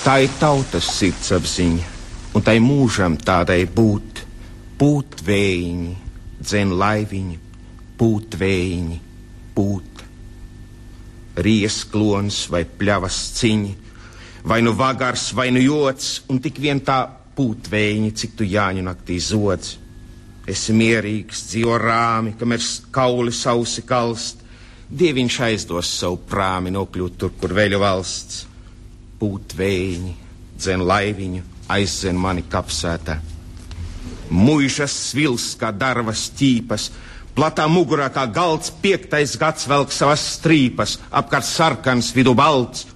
Tā 0.01 0.15
ir 0.25 0.31
tautas 0.41 0.87
sirdsapziņa, 0.97 1.89
un 2.33 2.41
tai 2.41 2.55
mūžam 2.57 3.19
tādai 3.21 3.67
būt, 3.69 4.23
būt 4.81 5.21
vējiņi, 5.27 5.91
dzen 6.41 6.73
laiviņi, 6.79 7.37
būt 7.99 8.39
vējiņi, 8.41 8.97
būt. 9.53 10.01
Riesklons 11.45 12.41
vai 12.49 12.63
pļavas 12.65 13.21
ciņi, 13.37 13.75
vai 14.49 14.59
nu 14.65 14.73
vagars, 14.73 15.29
vai 15.37 15.51
nu 15.53 15.61
jots, 15.61 16.23
un 16.33 16.41
tik 16.41 16.57
vien 16.65 16.81
tā 16.81 16.97
būt 17.37 17.69
vējiņi, 17.69 18.11
cik 18.17 18.37
tu 18.41 18.51
jāņu 18.57 18.89
naktī 18.89 19.21
zodz. 19.21 19.75
Esi 20.49 20.73
mierīgs, 20.81 21.45
dzīvo 21.53 21.77
rāmi, 21.77 22.33
kamēr 22.41 22.71
kauli 22.89 23.37
sausi 23.37 23.85
kalst, 23.85 24.41
dieviņš 24.89 25.43
aizdos 25.53 25.97
savu 26.01 26.23
prāmi 26.25 26.73
nokļūt 26.73 27.21
tur, 27.21 27.37
kur 27.37 27.53
veļu 27.53 27.85
valsts 27.85 28.47
pūt 29.21 29.53
vējiņi, 29.57 30.13
dzen 30.57 30.83
laiviņu, 30.89 31.43
aizdzen 31.69 32.17
mani 32.17 32.43
kapsētā. 32.49 33.19
Mūžas 34.31 34.93
svils 35.11 35.51
kā 35.59 35.69
darvas 35.75 36.29
ķīpas, 36.39 36.89
platā 37.35 37.67
mugurā 37.69 38.09
kā 38.13 38.25
galds, 38.31 38.71
piektais 38.81 39.35
gads 39.39 39.67
velk 39.69 39.93
savas 39.93 40.23
strīpas, 40.37 40.97
apkārt 41.11 41.47
sarkans, 41.47 42.13
vidu 42.15 42.33
balts. 42.33 42.87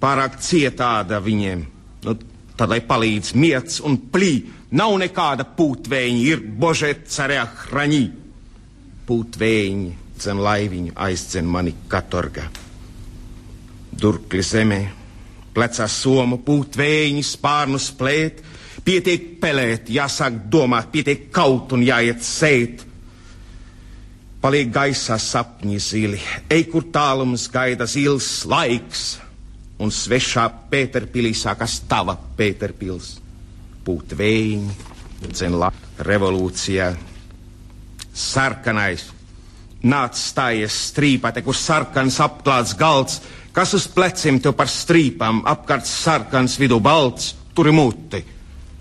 pārāk 0.00 0.36
cietāda 0.44 1.18
viņiem. 1.24 1.62
Nu, 2.04 2.14
tad, 2.56 2.68
lai 2.68 2.80
palīdz 2.84 3.32
miets 3.34 3.80
un 3.80 3.96
plī, 4.12 4.44
nav 4.70 4.92
nekāda 5.00 5.46
pūtvēņa, 5.56 6.20
ir 6.22 6.44
božet 6.60 7.08
carē 7.08 7.40
hraņī. 7.64 8.04
Pūtvēņi, 9.08 9.90
dzen 10.18 10.42
laiviņu, 10.42 10.92
aizdzen 10.94 11.48
mani 11.48 11.74
katorga. 11.88 12.44
Durkli 13.96 14.44
zemē, 14.44 14.80
plecā 15.56 15.88
soma, 15.88 16.36
pūtvēņi, 16.44 17.24
spārnus 17.24 17.88
plēt, 17.96 18.42
pietiek 18.84 19.36
pelēt, 19.40 19.88
jāsāk 19.92 20.44
domāt, 20.52 20.90
pietiek 20.92 21.30
kaut 21.34 21.72
un 21.76 21.84
jāiet 21.86 22.22
sēt. 22.24 22.84
Paliek 24.42 24.68
gaisā 24.70 25.16
sapņi 25.18 25.78
zili, 25.82 26.20
ej 26.52 26.68
kur 26.70 26.84
tālums 26.94 27.48
gaida 27.50 27.88
zils 27.90 28.28
laiks, 28.46 29.16
un 29.82 29.90
svešā 29.92 30.46
Pēterpilī 30.70 31.32
sākas 31.36 31.80
tava 31.88 32.14
Pēterpils. 32.36 33.16
Pūt 33.86 34.14
vējiņi, 34.18 34.76
dzen 35.26 35.56
la 35.60 35.72
revolūcijā. 36.06 36.92
Sarkanais, 38.16 39.08
nāc 39.86 40.16
stājies 40.18 40.76
strīpate, 40.90 41.42
kur 41.44 41.56
sarkans 41.56 42.20
apklāts 42.24 42.74
galds, 42.78 43.20
kas 43.56 43.72
uz 43.72 43.86
pleciem 43.88 44.36
tev 44.42 44.52
par 44.58 44.68
strīpām, 44.68 45.40
apkārt 45.48 45.88
sarkans 45.88 46.58
vidu 46.60 46.76
balts, 46.84 47.32
tur 47.56 47.70
ir 47.70 47.76
muti. 47.76 48.20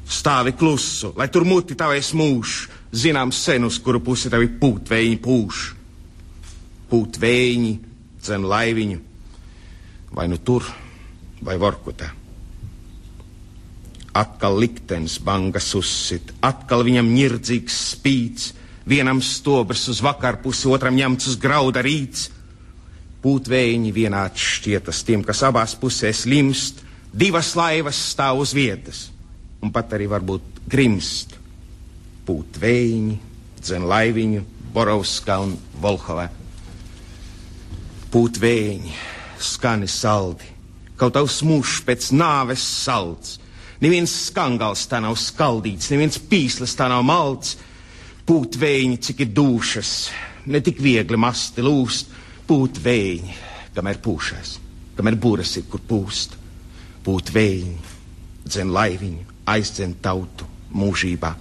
Stāvi 0.05 0.51
klusu, 0.53 1.13
lai 1.17 1.29
tur 1.33 1.47
muti 1.47 1.77
tavais 1.79 2.11
mūžs, 2.13 2.57
zinām 2.93 3.31
sen, 3.33 3.63
uz 3.65 3.79
kuru 3.81 4.03
pusi 4.03 4.29
tavi 4.29 4.51
pūtvējiņi 4.59 5.21
pūš. 5.23 5.61
Pūtvējiņi, 6.91 7.71
dzen 8.21 8.45
laiviņu, 8.51 8.99
vai 10.13 10.27
nu 10.29 10.37
tur, 10.43 10.67
vai 11.41 11.57
Vorkutā. 11.61 12.11
Atkal 14.15 14.59
liktenis 14.61 15.17
bangas 15.23 15.71
uzsit, 15.75 16.35
atkal 16.45 16.85
viņam 16.87 17.09
ņirdzīgs 17.15 17.79
spīts, 17.95 18.51
vienam 18.87 19.19
stobrs 19.23 19.87
uz 19.91 20.03
vakarpusi, 20.05 20.69
otram 20.71 20.95
ņemts 20.99 21.31
uz 21.31 21.39
grauda 21.41 21.83
rīts. 21.83 22.29
Pūtvējiņi 23.25 23.89
vienāds 23.89 24.43
šķietas 24.59 24.99
tiem, 25.01 25.23
kas 25.25 25.39
abās 25.47 25.71
pusēs 25.81 26.27
limst, 26.29 26.83
divas 27.09 27.55
laivas 27.57 27.97
stāv 28.11 28.43
uz 28.43 28.51
vietas, 28.53 29.07
un 29.65 29.71
pat 29.73 29.95
arī 29.97 30.05
varbūt 30.11 30.59
grimst. 30.69 31.31
Pūtvējiņi, 32.27 33.15
dzen 33.65 33.87
laiviņu, 33.89 34.43
Borovskā 34.75 35.39
un 35.41 35.55
Volhovā. 35.81 36.27
Pūtvējiņi, 38.13 38.93
skani 39.41 39.89
saldi, 39.89 40.51
kaut 40.99 41.15
tavs 41.17 41.39
mūžs 41.47 41.79
pēc 41.87 42.11
nāves 42.13 42.61
salds. 42.85 43.39
Neviens 43.81 44.13
skangals 44.27 44.83
tā 44.91 44.99
nav 45.01 45.17
skaldīts, 45.19 45.89
neviens 45.95 46.21
pīslis 46.21 46.77
tā 46.77 46.91
nav 46.93 47.01
malts. 47.07 47.57
Pūt 48.25 48.59
vējiņi, 48.61 49.01
cik 49.09 49.25
ir 49.25 49.33
dušas, 49.33 49.95
ne 50.45 50.61
tik 50.61 50.77
viegli 50.81 51.17
masti 51.17 51.65
lūst, 51.65 52.13
pūt 52.49 52.79
vējiņi, 52.85 53.35
kamēr 53.75 53.99
pūšas, 54.05 54.55
kamēr 54.97 55.17
būras 55.21 55.55
ir, 55.59 55.65
kur 55.69 55.81
pūst. 55.89 56.37
Pūt 57.05 57.29
vējiņi, 57.35 57.93
dzen 58.47 58.71
laiviņu, 58.73 59.25
aizdzen 59.53 59.97
tautu 60.01 60.47
mūžībā. 60.73 61.31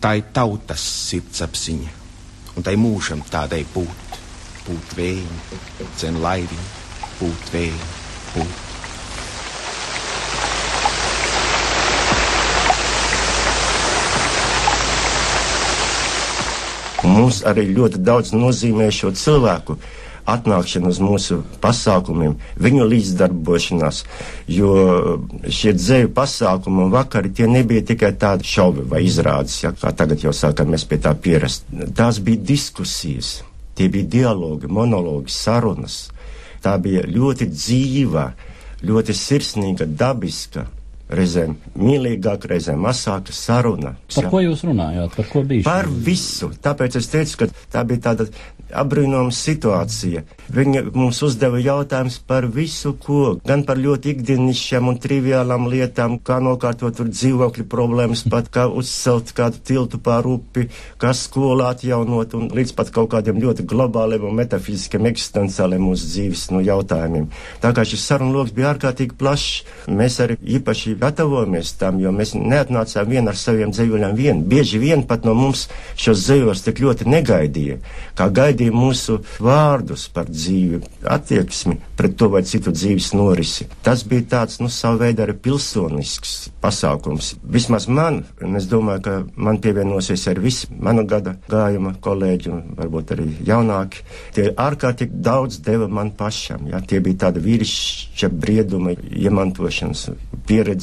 Tā 0.00 0.14
ir 0.16 0.30
tautas 0.36 0.84
sirdsapziņa, 1.10 1.92
un 2.56 2.64
tai 2.64 2.76
mūžam 2.80 3.24
tādai 3.32 3.64
būt. 3.74 4.20
Pūt 4.66 4.96
vējiņi, 4.98 5.60
dzen 5.98 6.22
laiviņu, 6.24 6.70
pūt 7.20 7.52
vējiņi 7.52 7.92
būt. 8.36 8.75
Un 17.06 17.14
mums 17.20 17.44
arī 17.46 17.68
ļoti 17.70 18.02
daudz 18.02 18.34
nozīmē 18.34 18.90
šo 18.90 19.12
cilvēku 19.14 19.78
atnākšana 20.26 20.90
uz 20.90 20.98
mūsu 20.98 21.38
pasākumiem, 21.62 22.34
viņu 22.58 22.86
līdzdarbošanās, 22.90 24.00
jo 24.50 24.72
šie 25.46 25.74
dzēju 25.76 26.10
pasākumi 26.16 26.82
un 26.82 26.90
vakari 26.94 27.30
tie 27.30 27.46
nebija 27.50 27.84
tikai 27.92 28.10
tādi 28.18 28.48
šaubi 28.50 28.88
vai 28.90 29.04
izrādes, 29.06 29.60
ja, 29.62 29.70
kā 29.70 29.92
tagad 29.94 30.24
jau 30.26 30.34
sākamies 30.34 30.86
pie 30.90 30.98
tā 31.04 31.14
pierast. 31.14 31.68
Tās 31.94 32.18
bija 32.26 32.42
diskusijas, 32.50 33.36
tie 33.78 33.86
bija 33.92 34.10
dialogi, 34.16 34.66
monologi, 34.66 35.30
sarunas. 35.30 36.08
Tā 36.64 36.74
bija 36.82 37.04
ļoti 37.06 37.46
dzīva, 37.52 38.26
ļoti 38.82 39.14
sirsnīga, 39.14 39.86
dabiska, 39.86 40.66
reizēm 41.12 41.54
mīlīgāka, 41.78 42.50
reizēm 42.50 42.82
masāka 42.82 43.34
saruna. 43.34 43.94
Par 44.14 44.30
ko 44.32 44.42
jūs 44.42 44.64
runājāt? 44.66 45.14
Par 45.16 45.30
ko 45.30 45.42
bija? 45.46 45.66
Par 45.66 45.88
visu. 45.88 46.50
Tāpēc 46.62 46.98
es 46.98 47.10
teicu, 47.12 47.44
ka 47.44 47.50
tā 47.72 47.84
bija 47.86 48.08
tāda 48.08 48.26
apbrīnojama 48.74 49.30
situācija. 49.34 50.22
Viņa 50.52 50.82
mums 50.94 51.20
uzdeva 51.22 51.60
jautājumus 51.62 52.18
par 52.26 52.48
visu, 52.50 52.94
ko, 52.98 53.36
gan 53.46 53.62
par 53.66 53.78
ļoti 53.78 54.16
ikdienišķām 54.16 54.90
un 54.90 54.98
triviālām 55.02 55.68
lietām, 55.70 56.16
kā 56.18 56.40
nokārtot 56.42 56.98
tur 56.98 57.10
dzīvokļu 57.12 57.66
problēmas, 57.70 58.24
pat 58.32 58.50
kā 58.54 58.66
uzcelt 58.66 59.30
kādu 59.36 59.62
tiltu 59.66 60.00
pār 60.02 60.26
upi, 60.30 60.66
kā 61.02 61.12
skolā 61.14 61.70
atjaunot 61.76 62.34
un 62.38 62.50
līdz 62.56 62.74
pat 62.78 62.90
kaut 62.94 63.12
kādiem 63.14 63.38
ļoti 63.42 63.66
globāliem 63.68 64.26
un 64.26 64.36
metafiziskiem 64.40 65.06
eksistenciāliem 65.12 65.86
mūsu 65.86 66.10
dzīves 66.10 66.48
nu, 66.54 66.64
jautājumiem. 66.66 67.30
Tā 67.62 67.72
kā 67.76 67.86
šis 67.86 68.08
sarunu 68.10 68.40
loks 68.40 68.54
bija 68.56 68.72
ārkārtīgi 68.74 69.14
plašs, 69.18 69.62
mēs 69.86 70.18
arī 70.24 70.38
īpaši 70.58 70.95
gatavojamies 71.00 71.72
tam, 71.80 72.00
jo 72.02 72.12
mēs 72.14 72.34
neatnācām 72.36 73.08
vien 73.10 73.28
ar 73.28 73.38
saviem 73.38 73.72
dzīvuļiem 73.74 74.16
vien. 74.18 74.42
Bieži 74.48 74.80
vien 74.82 75.04
pat 75.08 75.26
no 75.26 75.34
mums 75.36 75.66
šos 75.98 76.24
dzīvos 76.26 76.64
tik 76.66 76.80
ļoti 76.84 77.08
negaidīja, 77.10 77.78
kā 78.18 78.28
gaidīja 78.32 78.74
mūsu 78.74 79.20
vārdus 79.42 80.08
par 80.12 80.30
dzīvi, 80.30 80.82
attieksmi 81.16 81.78
pret 81.96 82.16
to 82.20 82.28
vai 82.32 82.42
citu 82.46 82.72
dzīves 82.74 83.12
norisi. 83.16 83.68
Tas 83.86 84.04
bija 84.08 84.26
tāds, 84.36 84.60
nu, 84.60 84.68
savu 84.72 85.00
veidu 85.04 85.24
arī 85.24 85.36
pilsonisks 85.46 86.36
pasākums. 86.62 87.34
Vismaz 87.42 87.88
man, 87.88 88.22
un 88.42 88.58
es 88.58 88.68
domāju, 88.70 89.04
ka 89.06 89.16
man 89.36 89.60
pievienosies 89.62 90.26
arī 90.30 90.46
visi 90.48 90.68
mana 90.70 91.04
gada 91.08 91.36
gājuma 91.50 91.96
kolēģi, 92.04 92.52
un 92.52 92.76
varbūt 92.78 93.14
arī 93.16 93.28
jaunāki. 93.46 94.04
Tie 94.36 94.48
ārkārtīgi 94.52 95.22
daudz 95.24 95.60
deva 95.64 95.88
man 95.88 96.12
pašam, 96.16 96.68
jā, 96.72 96.80
tie 96.88 97.00
bija 97.04 97.26
tāda 97.26 97.42
vīrišķa 97.44 98.30
brieduma 98.32 98.94
iemantošanas, 98.96 100.08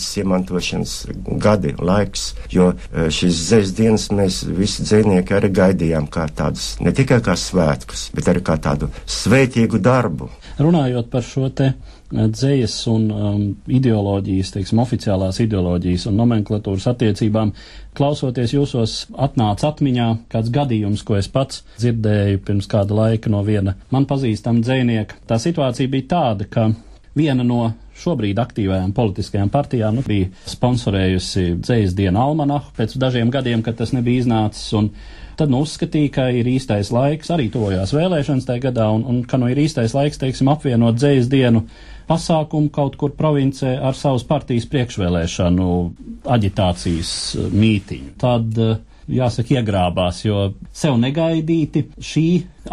pieredzes 0.04 0.18
iemantošanas 0.18 1.08
gadi, 1.39 1.74
laiks, 1.80 2.34
jo 2.52 2.74
šīs 2.92 3.42
zēs 3.50 3.74
dienas 3.78 4.10
mēs 4.12 4.44
visi 4.46 4.84
dzēnieki 4.84 5.34
arī 5.38 5.52
gaidījām 5.54 6.08
kā 6.12 6.28
tādas, 6.36 6.78
ne 6.82 6.92
tikai 6.92 7.22
kā 7.24 7.36
svētkus, 7.36 8.12
bet 8.13 8.28
arī 8.28 8.44
kā 8.44 8.58
tādu 8.58 8.89
svētīgu 9.06 9.80
darbu. 9.80 10.30
Runājot 10.60 11.10
par 11.10 11.24
šo 11.24 11.50
te 11.50 11.74
dzējas 12.13 12.76
un 12.92 13.06
um, 13.10 13.44
ideoloģijas, 13.68 14.52
teiksim, 14.54 14.80
oficiālās 14.84 15.39
ideoloģijas 15.42 16.06
un 16.12 16.20
nomenklatūras 16.20 16.86
attiecībām, 16.92 17.54
klausoties 17.98 18.54
jūsos, 18.54 18.98
atnāca 19.18 19.72
atmiņā 19.72 20.10
kāds 20.30 20.54
gadījums, 20.54 21.02
ko 21.08 21.18
es 21.18 21.28
pats 21.28 21.63
dzirdēju 21.80 22.44
pirms 22.46 22.70
kāda 22.70 22.94
laika 22.94 23.34
no 23.34 23.42
viena 23.42 23.74
man 23.89 24.06
pazīstama 24.06 24.62
dzēnieka. 24.62 25.24
Tā 25.26 25.42
situācija 25.42 25.89
bija 25.89 26.12
tāda, 26.13 26.46
ka 26.46 26.70
viena 27.17 27.45
no 27.45 27.71
šobrīd 27.99 28.39
aktīvajām 28.41 28.93
politiskajām 28.97 29.52
partijām 29.54 29.99
nu, 29.99 30.04
bija 30.06 30.30
sponsorējusi 30.49 31.60
dzējas 31.62 31.93
dienu 31.97 32.21
almanahu 32.23 32.73
pēc 32.78 32.97
dažiem 32.99 33.32
gadiem, 33.34 33.62
kad 33.65 33.78
tas 33.80 33.93
nebija 33.93 34.23
iznācis. 34.23 34.73
Tad 35.38 35.49
nu, 35.49 35.63
uzskatīja, 35.65 36.12
ka 36.13 36.28
ir 36.30 36.45
īstais 36.49 36.91
laiks, 36.93 37.32
arī 37.34 37.47
tojās 37.54 37.93
vēlēšanas 37.95 38.45
tajā 38.45 38.67
gadā, 38.67 38.86
un, 38.93 39.02
un 39.10 39.23
ka 39.26 39.39
nu 39.41 39.49
ir 39.49 39.62
īstais 39.63 39.95
laiks, 39.97 40.21
teiksim, 40.21 40.52
apvienot 40.54 40.99
dzējas 40.99 41.30
dienu 41.32 41.63
pasākumu 42.10 42.69
kaut 42.73 42.97
kur 43.02 43.15
provincē 43.17 43.76
ar 43.82 43.97
savas 43.97 44.26
partijas 44.30 44.67
priekšvēlēšanu 44.69 45.69
aģitācijas 46.36 47.13
mītiņu. 47.49 48.13
Tad, 48.21 48.62
jāsaka, 49.12 49.58
iegrābās, 49.60 50.24
jo 50.26 50.54
sev 50.76 50.98
negaidīti 51.02 51.86
šī 52.04 52.26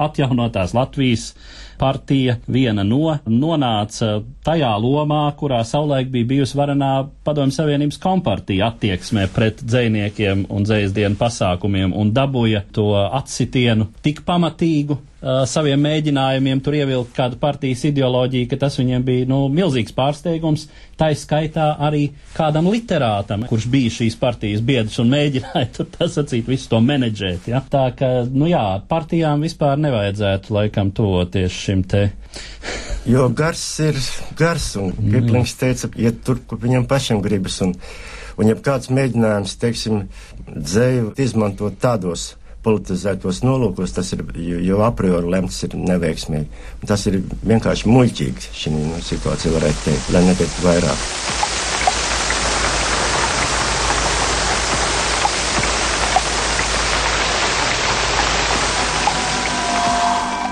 atjaunotās 0.06 0.74
Latvijas 0.76 1.32
partija 1.80 2.36
viena 2.52 2.84
no 2.84 3.14
nonāca 3.26 4.10
tajā 4.44 4.70
lomā, 4.84 5.22
kurā 5.40 5.62
savulaik 5.64 6.10
bija 6.12 6.28
bijusi 6.34 6.58
varenā 6.60 6.90
Padomju 7.24 7.56
Savienības 7.56 7.98
kompartija 8.02 8.68
attieksmē 8.72 9.26
pret 9.34 9.62
dzēniekiem 9.64 10.44
un 10.52 10.66
dzēsdienu 10.68 11.16
pasākumiem 11.20 11.96
un 11.96 12.12
dabūja 12.16 12.64
to 12.76 12.90
atsitienu 13.20 13.88
tik 14.04 14.22
pamatīgu 14.28 14.98
uh, 15.20 15.42
saviem 15.48 15.80
mēģinājumiem 15.84 16.60
tur 16.64 16.76
ievilkt 16.78 17.14
kādu 17.16 17.38
partijas 17.40 17.84
ideoloģiju, 17.90 18.48
ka 18.50 18.60
tas 18.64 18.78
viņiem 18.80 19.06
bija, 19.06 19.28
nu, 19.30 19.42
milzīgs 19.52 19.94
pārsteigums, 19.96 20.66
tā 21.00 21.10
skaitā 21.16 21.70
arī 21.80 22.06
kādam 22.36 22.68
literātam, 22.72 23.46
kurš 23.48 23.68
bija 23.72 23.94
šīs 24.00 24.18
partijas 24.20 24.64
biedrs 24.64 24.98
un 25.02 25.12
mēģināja 25.12 25.70
tur 25.76 25.90
tas 25.96 26.16
sacīt 26.18 26.48
visu 26.50 26.70
to 26.72 26.80
menedžēt, 26.84 27.50
ja? 27.52 27.62
Tā 27.70 27.88
ka, 27.96 28.12
nu 28.30 28.50
jā, 28.50 28.64
partijām 28.90 29.44
vispār 29.46 29.80
nevajadzētu 29.80 30.56
laikam 30.56 30.92
tuvoties 30.96 31.56
šim 31.66 31.84
te 31.88 32.08
Jo 33.08 33.28
gars 33.32 33.62
ir 33.80 33.96
gars, 34.36 34.74
un 34.76 34.92
Giblings 34.92 35.54
teica, 35.56 35.88
iet 35.96 36.20
tur, 36.24 36.42
kur 36.46 36.60
viņam 36.60 36.84
pašam 36.88 37.22
gribas, 37.24 37.56
un, 37.64 37.72
un 38.36 38.50
ja 38.50 38.56
kāds 38.60 38.90
mēģinājums, 38.92 39.56
teiksim, 39.62 40.02
dzēju 40.50 41.14
izmantot 41.24 41.78
tādos 41.80 42.34
politizētos 42.64 43.40
nolūkos, 43.44 43.94
tas 43.96 44.12
ir 44.12 44.24
jau 44.66 44.80
a 44.84 44.90
priori 44.96 45.32
lemts 45.32 45.62
ir 45.64 45.76
neveiksmīgi. 45.80 46.48
Tas 46.86 47.06
ir 47.08 47.20
vienkārši 47.46 47.88
muļķīgi 47.88 48.50
šī 48.62 48.74
nu, 48.74 48.98
situācija, 49.04 49.54
varētu 49.56 49.86
teikt, 49.86 50.10
lai 50.14 50.24
neteiktu 50.28 50.66
vairāk. 50.66 51.06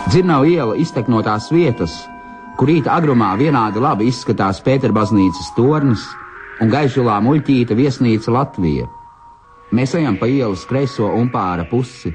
Dzirnavu 0.09 0.49
iela 0.49 0.77
iztek 0.81 1.11
no 1.13 1.21
tās 1.21 1.51
vietas, 1.53 1.93
kur 2.57 2.71
rīta 2.71 2.95
agrumā 2.97 3.35
vienādi 3.37 3.83
labi 3.85 4.09
izskatās 4.09 4.63
Pēterbaznīcas 4.65 5.53
tornis 5.53 6.07
un 6.65 6.73
gaižulā 6.73 7.21
muļķīta 7.27 7.77
viesnīca 7.77 8.33
Latvija. 8.33 8.89
Mēs 9.69 9.93
ejam 9.99 10.15
pa 10.17 10.25
ielas 10.25 10.63
kreiso 10.65 11.11
un 11.13 11.27
pāra 11.29 11.67
pusi, 11.69 12.09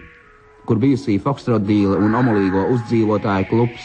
kur 0.65 0.79
bijusī 0.81 1.19
Fokstrodīla 1.21 1.99
un 2.01 2.15
omulīgo 2.17 2.63
uzdzīvotāju 2.73 3.45
klubs, 3.51 3.83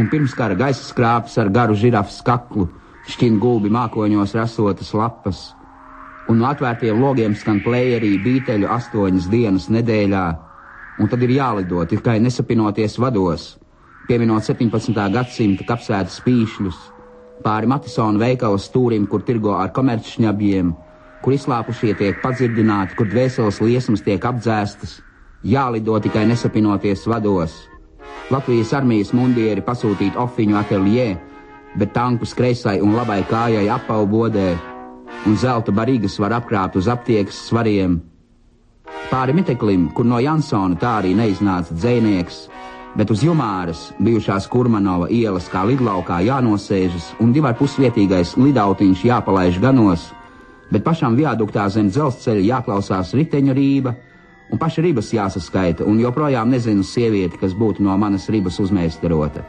un 0.00 0.08
pirms 0.08 0.32
kara 0.32 0.56
gaisa 0.56 0.86
skrāpes 0.86 1.36
ar 1.42 1.50
garu 1.52 1.76
žirafas 1.76 2.22
kaklu 2.24 2.70
šķin 3.10 3.36
gulbi 3.42 3.68
mākoņos 3.68 4.32
rasotas 4.38 4.94
lapas, 4.96 5.42
un 6.32 6.40
no 6.40 6.48
atvērtiem 6.48 7.04
logiem 7.04 7.36
skan 7.36 7.60
plējerī 7.60 8.14
bīteļu 8.24 8.72
astoņas 8.72 9.28
dienas 9.28 9.68
nedēļā, 9.68 10.24
un 11.04 11.12
tad 11.12 11.20
ir 11.26 11.36
jālido 11.36 11.84
tikai 11.84 12.16
nesapinoties 12.24 12.96
vados, 12.96 13.58
pieminot 14.08 14.46
17. 14.48 14.96
gadsimta 15.12 15.68
kapsētas 15.68 16.16
spīšļus, 16.22 16.78
pāri 17.44 17.68
Matisona 17.68 18.24
veikala 18.24 18.56
stūrim, 18.56 19.04
kur 19.04 19.20
tirgo 19.26 19.58
ar 19.60 19.68
komerčšņabjiem, 19.76 20.72
kur 21.24 21.36
izslāpušie 21.36 21.94
tiek 21.98 22.20
padzirdināti, 22.22 22.96
kur 22.98 23.08
dvēseles 23.10 23.60
liesmas 23.64 24.04
tiek 24.06 24.24
apdzēstas, 24.24 24.98
jālido 25.44 25.98
tikai 26.00 26.26
nesapinoties 26.28 27.06
vados. 27.10 27.56
Latvijas 28.30 28.74
armijas 28.78 29.14
mundieri 29.16 29.64
pasūtīti 29.64 30.18
ofiņu 30.18 30.60
ateljē, 30.60 31.08
bet 31.78 31.94
tankus 31.94 32.34
kreisai 32.34 32.78
un 32.82 32.94
labai 32.98 33.22
kājai 33.30 33.66
apaubodē, 33.70 34.52
un 35.26 35.36
zelta 35.36 35.74
barīgas 35.74 36.18
var 36.22 36.38
apkrāt 36.40 36.78
uz 36.78 36.88
aptiekas 36.88 37.42
svariem 37.48 38.00
Pāri 39.10 39.34
miteklim, 39.34 39.88
kur 39.90 40.06
no 40.06 40.20
Jansona 40.22 40.76
tā 40.78 40.90
arī 41.00 41.10
neiznāca 41.18 41.74
dzēnieks, 41.74 42.36
bet 42.94 43.10
uz 43.10 43.24
Jumāras, 43.26 43.88
bijušās 43.98 44.46
Kurmanova 44.50 45.08
ielas 45.10 45.48
kā 45.50 45.64
lidlaukā 45.66 46.20
jānosēžas 46.26 47.08
un 47.22 47.32
divar 47.34 47.56
pusvietīgais 47.58 48.36
lidautiņš 48.38 49.02
jāpalaiž 49.08 49.58
ganos, 49.62 50.04
bet 50.70 50.84
pašam 50.86 51.16
viaduktā 51.18 51.66
zem 51.70 51.90
dzelzceļa 51.90 52.46
jāklausās 52.46 53.14
riteņu 53.18 53.54
rība, 53.56 53.94
un 54.50 54.58
paša 54.58 54.82
ribas 54.82 55.12
jāsaskaita, 55.14 55.86
un 55.86 56.00
joprojām 56.02 56.50
nezinu 56.50 56.84
sievieti, 56.86 57.38
kas 57.38 57.54
būtu 57.54 57.84
no 57.86 57.96
manas 57.98 58.28
ribas 58.30 58.58
uzmēsterota. 58.62 59.44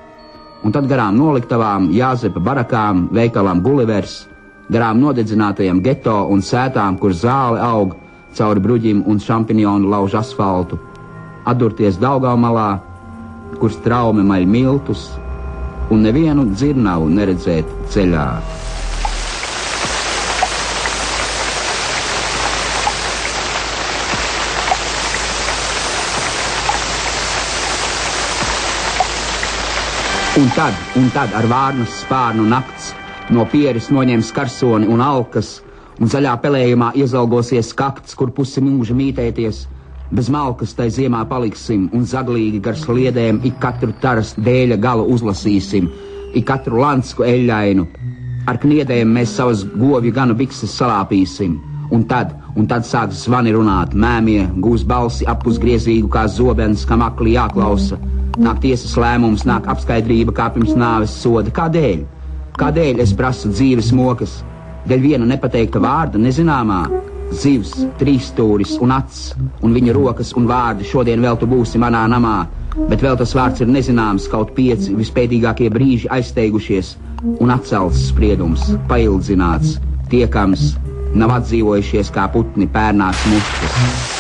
Un 0.61 0.73
tad 0.73 0.85
garām 0.89 1.17
noliktavām, 1.17 1.89
jāzepa 1.93 2.41
barakām, 2.43 3.07
veikalam 3.13 3.63
Gullivers, 3.65 4.27
garām 4.69 5.01
nodedzinātajam 5.01 5.81
geto 5.81 6.19
un 6.29 6.43
sētām, 6.45 6.99
kur 7.01 7.15
zāle 7.17 7.61
aug, 7.65 7.95
cauri 8.37 8.61
bruģim 8.61 9.03
un 9.09 9.19
šampinionu 9.19 9.89
lauž 9.89 10.15
asfaltu, 10.21 10.77
atdurties 11.49 11.97
Daugaumalā, 12.01 12.69
kur 13.59 13.73
straume 13.73 14.23
maļ 14.23 14.45
miltus, 14.47 15.09
un 15.91 16.05
nevienu 16.05 16.45
dzirnavu 16.53 17.09
neredzēt 17.11 17.73
ceļā. 17.91 18.27
Un 30.41 30.47
tad, 30.55 30.73
un 30.97 31.11
tad 31.13 31.35
ar 31.37 31.45
vārnas 31.45 31.99
spārnu 32.01 32.41
nakts 32.49 32.87
no 33.29 33.43
pieres 33.51 33.91
noņems 33.93 34.31
karsoni 34.33 34.87
un 34.89 35.03
alkas, 35.05 35.51
un 36.01 36.09
zaļā 36.09 36.31
pelējumā 36.41 36.87
iezalgosies 36.97 37.69
kakts, 37.77 38.15
kur 38.17 38.31
pusi 38.33 38.63
mūža 38.65 38.95
mītēties. 38.97 39.59
Bez 40.09 40.31
malkas 40.33 40.73
tai 40.73 40.87
ziemā 40.95 41.21
paliksim, 41.29 41.83
un 41.93 42.09
zaglīgi 42.09 42.57
gar 42.65 42.73
sliedēm 42.73 43.43
ik 43.45 43.59
katru 43.61 43.93
taras 44.01 44.33
dēļa 44.33 44.79
galu 44.81 45.05
uzlasīsim, 45.13 45.91
ik 46.33 46.49
katru 46.49 46.81
lansku 46.81 47.27
eļļainu. 47.27 47.85
Ar 48.49 48.57
kniedēm 48.65 49.13
mēs 49.13 49.37
savas 49.37 49.61
govju 49.77 50.09
ganu 50.17 50.33
bikses 50.41 50.73
salāpīsim, 50.81 51.59
un 51.93 52.09
tad, 52.09 52.33
un 52.55 52.67
tad 52.67 52.85
sāks 52.87 53.25
zvani 53.25 53.53
runāt, 53.55 53.93
mēmie, 53.95 54.45
gūs 54.63 54.83
balsi 54.87 55.27
apusgriezīgu 55.29 56.09
kā 56.11 56.25
zobens, 56.31 56.85
kam 56.87 57.03
akli 57.05 57.35
jāklausa. 57.37 57.99
Nāk 58.41 58.61
tiesas 58.63 58.95
lēmums, 58.99 59.45
nāk 59.47 59.67
apskaidrība, 59.71 60.35
kā 60.35 60.49
pirms 60.53 60.75
nāves 60.77 61.13
soda. 61.23 61.51
Kādēļ? 61.55 62.03
Kādēļ 62.59 63.01
es 63.03 63.13
prasu 63.17 63.51
dzīves 63.51 63.91
mokas? 63.95 64.39
Dēļ 64.87 65.03
viena 65.03 65.27
nepateikta 65.29 65.81
vārda, 65.83 66.19
nezināmā, 66.21 66.81
zivs, 67.37 67.75
trīsstūris 67.99 68.77
un 68.83 68.95
acs, 68.95 69.21
un 69.63 69.75
viņa 69.75 69.93
rokas 69.95 70.33
un 70.37 70.47
vārdi 70.49 70.87
šodien 70.87 71.21
vēl 71.23 71.37
tu 71.39 71.47
būsi 71.49 71.79
manā 71.81 72.03
namā, 72.11 72.37
bet 72.89 73.03
vēl 73.03 73.19
tas 73.19 73.35
vārds 73.37 73.63
ir 73.63 73.71
nezināms, 73.71 74.27
kaut 74.31 74.55
pieci 74.57 74.95
vispētīgākie 74.97 75.69
brīži 75.73 76.09
aizsteigušies, 76.11 76.95
un 77.39 77.53
atcelts 77.53 78.07
spriedums, 78.09 78.71
paildzināts, 78.89 79.77
tiekams, 80.11 80.73
nav 81.15 81.35
atdzīvojušies 81.39 82.11
kā 82.15 82.27
putni 82.31 82.67
pērnās 82.71 83.27
muškas. 83.31 84.19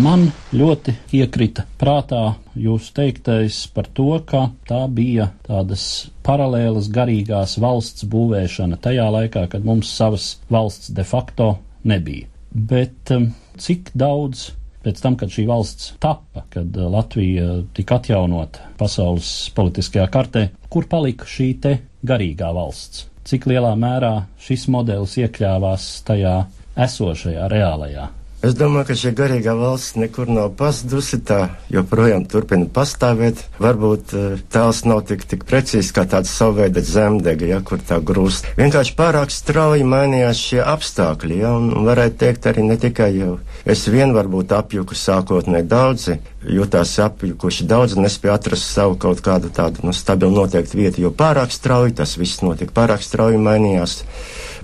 Man 0.00 0.28
ļoti 0.54 0.92
iekrita 1.18 1.64
prātā 1.80 2.20
jūsu 2.58 2.92
teiktais 2.94 3.56
par 3.74 3.88
to, 3.94 4.12
ka 4.26 4.44
tā 4.68 4.84
bija 4.92 5.26
tādas 5.46 5.84
paralēlas 6.26 6.88
garīgās 6.94 7.56
valsts 7.62 8.06
būvēšana 8.10 8.78
tajā 8.82 9.08
laikā, 9.16 9.46
kad 9.50 9.66
mums 9.66 9.90
savas 9.90 10.36
valsts 10.50 10.92
de 10.94 11.04
facto 11.04 11.50
nebija. 11.82 12.28
Bet 12.50 13.12
um, 13.14 13.30
cik 13.58 13.90
daudz 13.98 14.50
pēc 14.84 15.02
tam, 15.02 15.16
kad 15.20 15.32
šī 15.32 15.46
valsts 15.48 15.94
tappa, 16.02 16.44
kad 16.52 16.76
uh, 16.76 16.88
Latvija 16.92 17.60
tika 17.76 18.00
atjaunota 18.00 18.70
pasaules 18.80 19.50
politiskajā 19.56 20.06
kartē, 20.12 20.46
kur 20.72 20.88
palika 20.90 21.28
šī 21.28 21.50
te 21.62 21.76
garīgā 22.06 22.52
valsts? 22.56 23.06
Cik 23.30 23.50
lielā 23.50 23.74
mērā 23.78 24.14
šis 24.40 24.64
modelis 24.72 25.18
iekļāvās 25.20 25.90
tajā 26.08 26.38
esošajā, 26.80 27.50
reālajā 27.52 28.08
Es 28.40 28.54
domāju, 28.56 28.86
ka 28.88 28.94
šī 28.96 29.10
garīgā 29.12 29.52
valsts 29.52 29.98
nekur 30.00 30.30
nav 30.32 30.54
pazudusi, 30.56 31.18
tā 31.28 31.58
joprojām 31.68 32.22
turpina 32.24 32.64
pastāvēt. 32.72 33.42
Varbūt 33.60 34.14
uh, 34.16 34.38
tēls 34.48 34.80
nav 34.88 35.02
tik, 35.10 35.26
tik 35.28 35.44
precīzi 35.44 35.92
kā 35.92 36.06
tāds 36.08 36.32
savveida 36.32 36.80
zemdega, 36.80 37.50
ja, 37.50 37.58
kur 37.60 37.84
tā 37.84 37.98
grūst. 38.00 38.48
Vienkārši 38.56 38.96
pārāk 38.96 39.34
strauji 39.34 39.84
mainījās 39.84 40.40
šie 40.40 40.62
apstākļi, 40.64 41.42
ja, 41.42 41.52
un, 41.60 41.68
un 41.76 41.84
varētu 41.90 42.20
teikt 42.24 42.48
arī 42.48 42.64
ne 42.70 42.80
tikai 42.80 43.10
jau. 43.18 43.36
Es 43.68 43.84
vien 43.92 44.16
varbūt 44.16 44.56
apjuku 44.56 44.96
sākotnēji 44.96 45.68
daudzi, 45.68 46.16
jutās 46.48 46.96
apjukuši 47.04 47.68
daudzi, 47.68 48.00
nespēja 48.00 48.40
atrast 48.40 48.72
savu 48.72 48.96
kaut 49.04 49.20
kādu 49.20 49.52
tādu, 49.52 49.84
nu, 49.84 49.92
stabilu 49.92 50.32
noteiktu 50.40 50.80
vietu, 50.80 51.04
jo 51.04 51.12
pārāk 51.12 51.52
strauji 51.52 51.98
tas 52.00 52.16
viss 52.16 52.40
notika, 52.40 52.72
pārāk 52.72 53.04
strauji 53.04 53.36
mainījās 53.36 54.00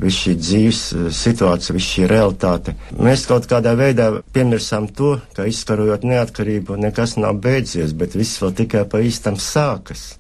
viss 0.01 0.23
šī 0.25 0.35
dzīves 0.41 0.81
eh, 0.93 1.09
situācija, 1.15 1.77
viss 1.77 1.93
šī 1.95 2.07
realitāte. 2.11 2.75
Mēs 2.97 3.27
kaut 3.29 3.49
kādā 3.51 3.66
veidā 3.75 4.11
piemirsām 4.33 4.87
to, 4.95 5.17
ka 5.35 5.47
izkarojot 5.49 6.05
neatkarību 6.07 6.77
nekas 6.79 7.17
nav 7.19 7.41
beidzies, 7.43 7.97
bet 7.97 8.15
viss 8.15 8.39
vēl 8.43 8.55
tikai 8.63 8.85
pa 8.91 9.01
īstam 9.03 9.41
sākas. 9.41 10.15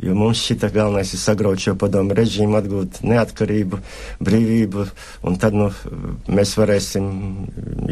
Jo 0.00 0.14
mums 0.16 0.40
šita 0.40 0.70
galvenais 0.72 1.10
ir 1.12 1.20
sagraut 1.20 1.60
šo 1.60 1.74
padomu 1.76 2.14
režīmu, 2.16 2.56
atgūt 2.56 3.02
neatkarību, 3.04 3.80
brīvību, 4.24 4.84
un 5.28 5.34
tad 5.40 5.52
nu, 5.52 5.66
mēs 6.32 6.54
varēsim 6.56 7.10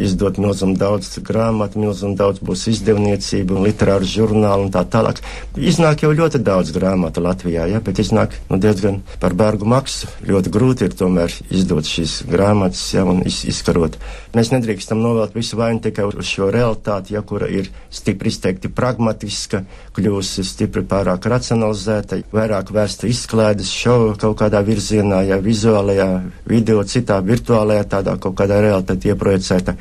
izdot 0.00 0.40
milzumu 0.40 0.78
daudz 0.80 1.18
grāmatu, 1.26 1.82
milzumu 1.82 2.16
daudz 2.16 2.40
būs 2.40 2.64
izdevniecība 2.72 3.58
un 3.58 3.66
literāru 3.68 4.08
žurnālu 4.08 4.68
un 4.68 4.72
tā 4.72 4.86
tālāk. 4.88 5.20
Iznāk 5.60 6.06
jau 6.06 6.14
ļoti 6.16 6.40
daudz 6.46 6.72
grāmatu 6.72 7.20
Latvijā, 7.26 7.66
ja, 7.68 7.82
bet 7.84 8.00
iznāk 8.00 8.38
nu, 8.48 8.56
diezgan 8.62 9.02
par 9.20 9.36
bērgu 9.36 9.68
maksu. 9.68 10.08
Ļoti 10.24 10.54
grūti 10.54 10.88
ir 10.88 10.96
tomēr 10.96 11.34
izdot 11.52 11.84
šīs 11.84 12.22
grāmatas, 12.30 12.86
ja, 12.96 13.04
un 13.04 13.20
iz, 13.28 13.42
izkarot. 13.52 14.00
Mēs 14.32 14.54
nedrīkstam 14.54 15.04
novēlt 15.04 15.36
visu 15.36 15.60
vainu 15.60 15.84
tikai 15.84 16.08
uz 16.08 16.24
šo 16.24 16.48
realitāti, 16.54 17.18
ja, 17.18 17.24
kura 17.26 17.52
ir 17.52 17.68
stipri 17.92 18.32
izteikti 18.32 18.72
pragmatiska, 18.72 19.66
kļūst 19.98 20.40
stipri 20.54 20.86
pārāk 20.88 21.28
racionalizēta 21.28 21.97
projicēta, 21.98 22.28
vairāk 22.32 22.70
vērsta 22.72 23.08
izklaides 23.08 23.70
šovu 23.72 24.14
kaut 24.20 24.38
kādā 24.40 24.60
virzienā, 24.64 25.22
ja 25.26 25.38
vizuālajā, 25.42 26.08
video, 26.46 26.82
citā 26.84 27.20
virtuālajā, 27.22 27.84
tādā 27.88 28.16
kaut 28.18 28.36
kādā 28.38 28.60
realitāte 28.62 29.08
ieprojicēta. 29.10 29.74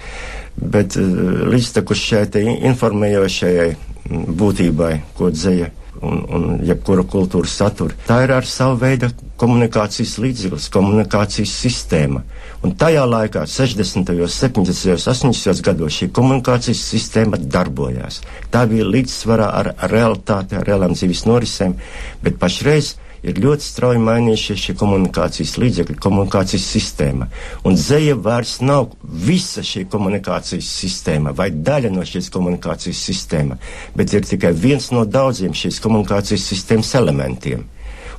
Bet 0.58 0.98
uh, 0.98 1.48
līdztekus 1.52 1.98
šai 1.98 2.26
informējošajai 2.72 3.70
būtībai, 4.10 4.94
ko 5.18 5.30
dzēja 5.32 5.72
un, 6.02 6.22
un 6.34 6.46
jebkura 6.66 7.06
kultūras 7.08 7.56
satura. 7.60 7.96
Tā 8.08 8.22
ir 8.26 8.34
ar 8.36 8.48
savu 8.48 8.78
veidu 8.82 9.10
komunikācijas 9.40 10.18
līdzeklis, 10.22 10.70
komunikācijas 10.74 11.54
sistēma. 11.64 12.24
Un 12.66 12.74
tajā 12.80 13.04
laikā, 13.06 13.46
60., 13.50 14.14
70., 14.34 15.08
80. 15.14 15.64
gados, 15.66 15.98
šī 16.00 16.10
komunikācijas 16.16 16.84
sistēma 16.92 17.40
darbojās. 17.42 18.22
Tā 18.54 18.66
bija 18.70 18.88
līdzsvarā 18.88 19.50
ar 19.60 19.74
realitāti, 19.92 20.58
ar 20.58 20.66
reālām 20.68 20.98
dzīves 20.98 21.26
norisēm, 21.30 21.78
bet 22.26 22.40
pašreiz 22.42 22.96
ir 23.26 23.40
ļoti 23.44 23.66
strauji 23.66 24.02
mainījušies 24.04 24.64
šie 24.68 24.76
komunikācijas 24.80 25.56
līdzekļi, 25.62 25.98
komunikācijas 26.04 26.68
sistēma. 26.76 27.30
Un 27.68 27.78
zeja 27.80 28.16
vairs 28.16 28.58
nav 28.62 28.92
visa 29.04 29.64
šī 29.66 29.86
komunikācijas 29.92 30.70
sistēma 30.82 31.34
vai 31.38 31.50
daļa 31.52 31.94
no 31.96 32.06
šīs 32.08 32.30
komunikācijas 32.34 33.02
sistēma, 33.10 33.58
bet 33.98 34.14
ir 34.14 34.28
tikai 34.28 34.54
viens 34.54 34.92
no 34.96 35.06
daudziem 35.06 35.56
šīs 35.58 35.82
komunikācijas 35.84 36.46
sistēmas 36.54 36.94
elementiem. 37.00 37.66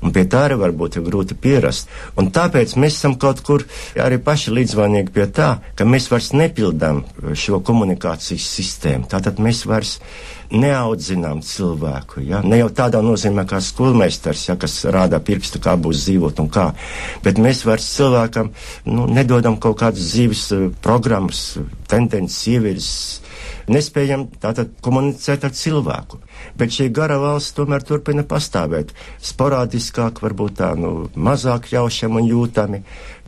Un 0.05 0.15
pie 0.15 0.25
tā 0.31 0.45
arī 0.47 0.59
varbūt 0.61 0.99
ir 0.99 1.07
grūti 1.09 1.37
pierast. 1.39 1.91
Un 2.19 2.31
tāpēc 2.35 2.77
mēs 2.79 2.99
esam 3.01 3.17
kaut 3.21 3.43
kur 3.47 3.65
arī 3.99 4.21
paši 4.23 4.55
līdzvainīgi 4.55 5.15
pie 5.15 5.29
tā, 5.35 5.51
ka 5.79 5.87
mēs 5.89 6.11
vairs 6.13 6.33
nepildām 6.37 7.05
šo 7.35 7.63
komunikācijas 7.67 8.51
sistēmu. 8.59 9.09
Tātad 9.11 9.43
mēs 9.43 9.65
vairs 9.69 9.99
neaudzinām 10.53 11.43
cilvēku. 11.45 12.23
Ja? 12.25 12.41
Ne 12.45 12.61
jau 12.63 12.69
tādā 12.73 13.03
nozīmē 13.05 13.45
kā 13.49 13.61
skolmeistars, 13.65 14.47
ja, 14.49 14.57
kas 14.61 14.81
rāda 14.89 15.21
pirkstu, 15.25 15.61
kā 15.65 15.77
būs 15.77 16.07
dzīvot 16.07 16.41
un 16.43 16.49
kā, 16.53 16.71
bet 17.25 17.41
mēs 17.43 17.65
vairs 17.69 17.89
cilvēkam 17.97 18.53
nu, 18.89 19.09
nedodam 19.13 19.59
kaut 19.61 19.79
kādas 19.83 20.13
dzīves 20.15 20.45
uh, 20.57 20.69
programmas, 20.85 21.59
tendences, 21.91 22.47
ievirzes. 22.53 23.21
Nespējam 23.69 24.27
tātad 24.41 24.73
komunicēt 24.85 25.45
ar 25.45 25.53
cilvēku. 25.53 26.23
Bet 26.57 26.73
šī 26.73 26.89
gara 26.95 27.19
valsts 27.21 27.57
tomēr 27.57 27.85
turpina 27.85 28.25
pastāvēt. 28.25 28.95
Sporādiskāk, 29.21 30.23
varbūt 30.25 30.59
tā, 30.63 30.73
nu, 30.81 31.11
mazāk 31.17 31.69
jaušam 31.75 32.17
un 32.21 32.29
jūtami. 32.31 32.83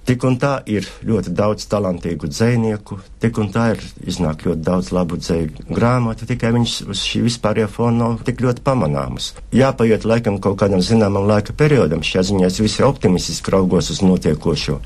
Tik 0.09 0.25
un 0.25 0.39
tā 0.41 0.55
ir 0.71 0.87
ļoti 1.05 1.35
daudz 1.37 1.67
talantīgu 1.69 2.31
dzinieku, 2.33 2.97
tik 3.21 3.37
un 3.39 3.51
tā 3.53 3.67
ir 3.75 3.83
iznāk 4.09 4.47
ļoti 4.47 4.65
daudz 4.65 4.89
labu 4.97 5.19
dzēju 5.21 5.69
grāmatu, 5.69 6.25
tikai 6.27 6.55
viņš 6.57 6.77
uz 6.89 7.03
šī 7.05 7.21
vispārējā 7.27 7.69
fona 7.69 8.07
nav 8.07 8.25
tik 8.25 8.41
ļoti 8.41 8.65
pamanāmas. 8.65 9.35
Jāpaiet 9.53 10.09
laikam 10.09 10.41
kaut 10.41 10.57
kādam 10.63 10.81
zināmam 10.81 11.29
laika 11.29 11.53
periodam, 11.53 12.01
šajā 12.01 12.25
ziņā 12.31 12.49
es 12.49 12.59
visi 12.65 12.87
optimistiski 12.87 13.53
raugos 13.53 13.93
uz 13.93 14.01
notiekošo. 14.01 14.81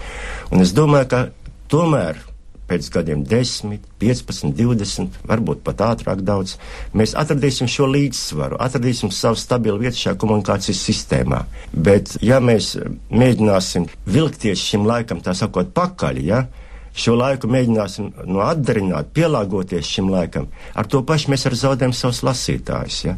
Un 0.50 0.66
es 0.66 0.74
domāju, 0.74 1.10
ka 1.14 1.22
tomēr 1.70 2.18
pēc 2.68 2.88
gadiem 2.94 3.24
10, 3.28 3.78
15, 4.02 4.54
20, 4.56 5.20
varbūt 5.28 5.62
pat 5.66 5.82
ātrāk 5.90 6.24
daudz, 6.24 6.56
mēs 6.96 7.14
atradīsim 7.18 7.70
šo 7.70 7.88
līdzsvaru, 7.92 8.58
atradīsim 8.64 9.12
savu 9.14 9.38
stabilu 9.40 9.82
vietu 9.82 10.02
šajā 10.04 10.18
komunikācijas 10.20 10.82
sistēmā. 10.88 11.44
Bet, 11.72 12.16
ja 12.24 12.40
mēs 12.44 12.74
mēģināsim 13.12 13.88
vilkties 14.06 14.62
šim 14.72 14.88
laikam, 14.88 15.22
tā 15.24 15.36
sakot, 15.36 15.74
pakaļ, 15.76 16.22
ja, 16.24 16.44
šo 16.94 17.16
laiku 17.18 17.50
mēģināsim 17.50 18.12
no 18.30 18.42
atdarināt, 18.46 19.10
pielāgoties 19.16 19.88
šim 19.96 20.10
laikam, 20.12 20.46
ar 20.74 20.86
to 20.90 21.02
pašu 21.06 21.32
mēs 21.32 21.46
arī 21.48 21.58
zaudējam 21.58 21.94
savus 21.96 22.22
lasītājus. 22.26 23.00
Ja? 23.08 23.16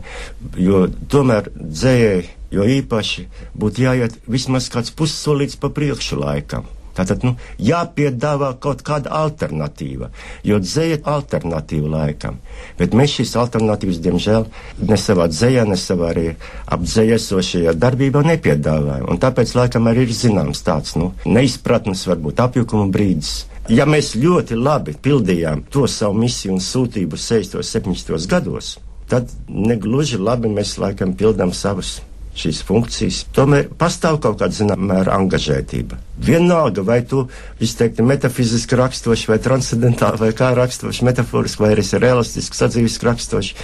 Jo 0.61 0.87
tomēr 1.13 1.51
dzējai, 1.57 2.23
jo 2.57 2.65
īpaši 2.77 3.27
būtu 3.59 3.85
jāiet 3.85 4.17
vismaz 4.31 4.71
kāds 4.73 4.95
pussolīts 4.97 5.61
pa 5.61 5.71
priekšu 5.77 6.21
laikam. 6.23 6.71
Tātad 6.97 7.25
nu, 7.27 7.35
jāpiedāvā 7.61 8.55
kaut 8.63 8.81
kāda 8.87 9.13
alternatīva, 9.19 10.09
jo 10.47 10.61
dzēja 10.63 10.99
ir 10.99 11.11
alternatīva 11.13 11.91
laikam. 11.93 12.39
Bet 12.79 12.97
mēs 12.97 13.19
šīs 13.19 13.35
alternatīvas, 13.43 14.01
diemžēl, 14.05 14.47
ne 14.89 14.99
savā 15.01 15.29
dzējā, 15.33 15.67
ne 15.69 15.77
savā 15.81 16.13
arī 16.15 16.27
apdzējesošajā 16.73 17.77
darbībā 17.77 18.25
nepiedāvājam. 18.31 19.11
Un 19.13 19.21
tāpēc 19.21 19.53
laikam 19.59 19.91
arī 19.91 20.07
ir 20.09 20.17
zināms 20.17 20.65
tāds 20.67 20.97
nu, 20.97 21.13
neizpratnes, 21.29 22.07
varbūt 22.09 22.41
apjukuma 22.47 22.89
brīdis. 22.93 23.45
Ja 23.69 23.85
mēs 23.89 24.15
ļoti 24.15 24.57
labi 24.57 24.95
pildījām 25.03 25.65
to 25.75 25.89
savu 25.91 26.21
misiju 26.23 26.55
un 26.55 26.61
sūtību 26.63 27.19
60. 27.19 27.59
un 27.59 27.67
70. 27.67 28.29
gados, 28.31 28.77
tad 29.11 29.33
negluži 29.49 30.21
labi 30.23 30.49
mēs 30.53 30.77
laikam 30.79 31.17
pildām 31.19 31.53
savus 31.53 31.99
šīs 32.37 32.63
funkcijas, 32.67 33.23
tomēr 33.37 33.71
pastāv 33.81 34.21
kaut 34.25 34.41
kāda 34.41 34.57
zināmā 34.57 34.91
mēra 34.93 35.17
angažētība. 35.17 35.99
Vienalga, 36.27 36.81
vai 36.81 37.03
tu 37.05 37.27
izteikti 37.61 38.05
metafiziski 38.07 38.77
rakstoši, 38.81 39.29
vai 39.29 39.37
transcendentāli, 39.43 40.21
vai 40.23 40.31
kā 40.37 40.49
rakstoši, 40.57 41.05
metaforiski, 41.05 41.63
vai 41.65 41.75
arī 41.75 41.85
realistiski, 42.01 42.57
sadzīviski 42.57 43.09
rakstoši, 43.09 43.57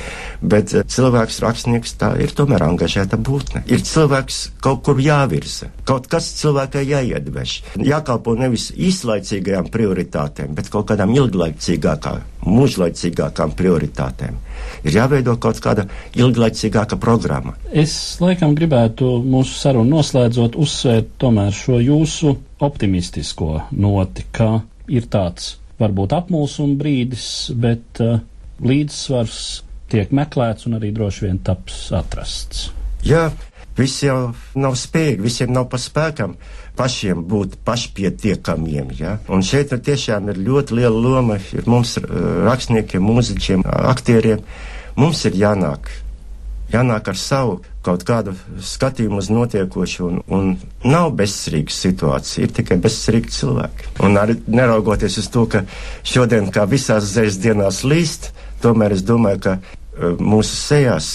bet 0.54 0.74
uh, 0.76 0.85
cilvēks 0.85 1.40
rakstnieks 1.44 1.96
tā 2.00 2.12
ir 2.20 2.35
tomēr 2.37 2.66
angažēta 2.66 3.16
būtne. 3.16 3.64
Ir 3.72 3.85
cilvēks 3.88 4.42
kaut 4.64 4.85
kur 4.85 5.00
jāvirza, 5.00 5.70
kaut 5.88 6.11
kas 6.12 6.28
cilvēkai 6.42 6.85
jāiedveš, 6.90 7.56
jākalpo 7.80 8.37
nevis 8.37 8.68
īslaicīgajām 8.76 9.72
prioritātēm, 9.72 10.52
bet 10.56 10.68
kaut 10.72 10.90
kādām 10.92 11.16
ilglaicīgākām, 11.16 12.20
mūžlaicīgākām 12.52 13.56
prioritātēm 13.56 14.40
ir 14.85 14.98
jāveido 14.98 15.37
kaut 15.42 15.61
kāda 15.62 15.87
ilglaicīgāka 16.18 16.98
programma. 17.01 17.55
Es 17.72 17.94
laikam 18.22 18.57
gribētu 18.59 19.16
mūsu 19.25 19.57
sarunu 19.59 19.98
noslēdzot 19.98 20.59
uzsvērt 20.61 21.16
tomēr 21.22 21.55
šo 21.57 21.81
jūsu 21.83 22.37
optimistisko 22.62 23.66
noti, 23.72 24.27
ka 24.33 24.62
ir 24.92 25.09
tāds 25.11 25.57
varbūt 25.83 26.14
apmulsuma 26.14 26.79
brīdis, 26.79 27.27
bet 27.59 28.03
uh, 28.05 28.20
līdzsvars 28.62 29.40
tiek 29.92 30.12
meklēts 30.14 30.68
un 30.68 30.79
arī 30.79 30.92
droši 30.94 31.27
vien 31.27 31.40
taps 31.44 31.88
atrasts. 31.96 32.70
Jā, 33.03 33.31
visi 33.78 34.06
jau 34.08 34.32
nav 34.58 34.76
spējīgi, 34.78 35.22
visiem 35.24 35.52
nav 35.54 35.68
pa 35.72 35.80
spēkam 35.80 36.37
pašiem 36.76 37.24
būt 37.28 37.58
pašpietiekamiem. 37.66 38.92
Ja? 38.98 39.16
Un 39.32 39.44
šeit 39.44 39.72
ir 39.74 39.82
tiešām 39.85 40.30
ir 40.32 40.40
ļoti 40.40 40.78
liela 40.80 40.96
loma 40.96 41.38
ir 41.52 41.68
mums 41.68 41.98
rakstniekiem, 42.00 43.04
mūziķiem, 43.04 43.66
aktieriem. 43.92 44.44
Mums 44.96 45.22
ir 45.28 45.37
jānāk, 45.40 45.88
jānāk 46.72 47.08
ar 47.08 47.18
savu 47.18 47.61
kaut 47.82 48.04
kādu 48.06 48.35
skatījumu 48.62 49.18
uz 49.18 49.30
notiekošo, 49.32 50.08
un, 50.08 50.20
un 50.32 50.52
nav 50.87 51.11
bezcerīga 51.18 51.74
situācija, 51.74 52.46
ir 52.46 52.52
tikai 52.54 52.78
bezcerīgi 52.82 53.32
cilvēki. 53.35 53.94
Un 54.06 54.20
arī 54.20 54.37
neraugoties 54.46 55.18
uz 55.22 55.30
to, 55.32 55.46
ka 55.50 55.64
šodien, 56.06 56.52
kā 56.54 56.66
visās 56.70 57.08
zējas 57.14 57.40
dienās 57.42 57.82
līst, 57.88 58.30
tomēr 58.62 58.94
es 58.94 59.02
domāju, 59.08 59.42
ka 59.48 59.56
uh, 59.58 60.14
mūsu 60.20 60.54
sejās 60.61 61.11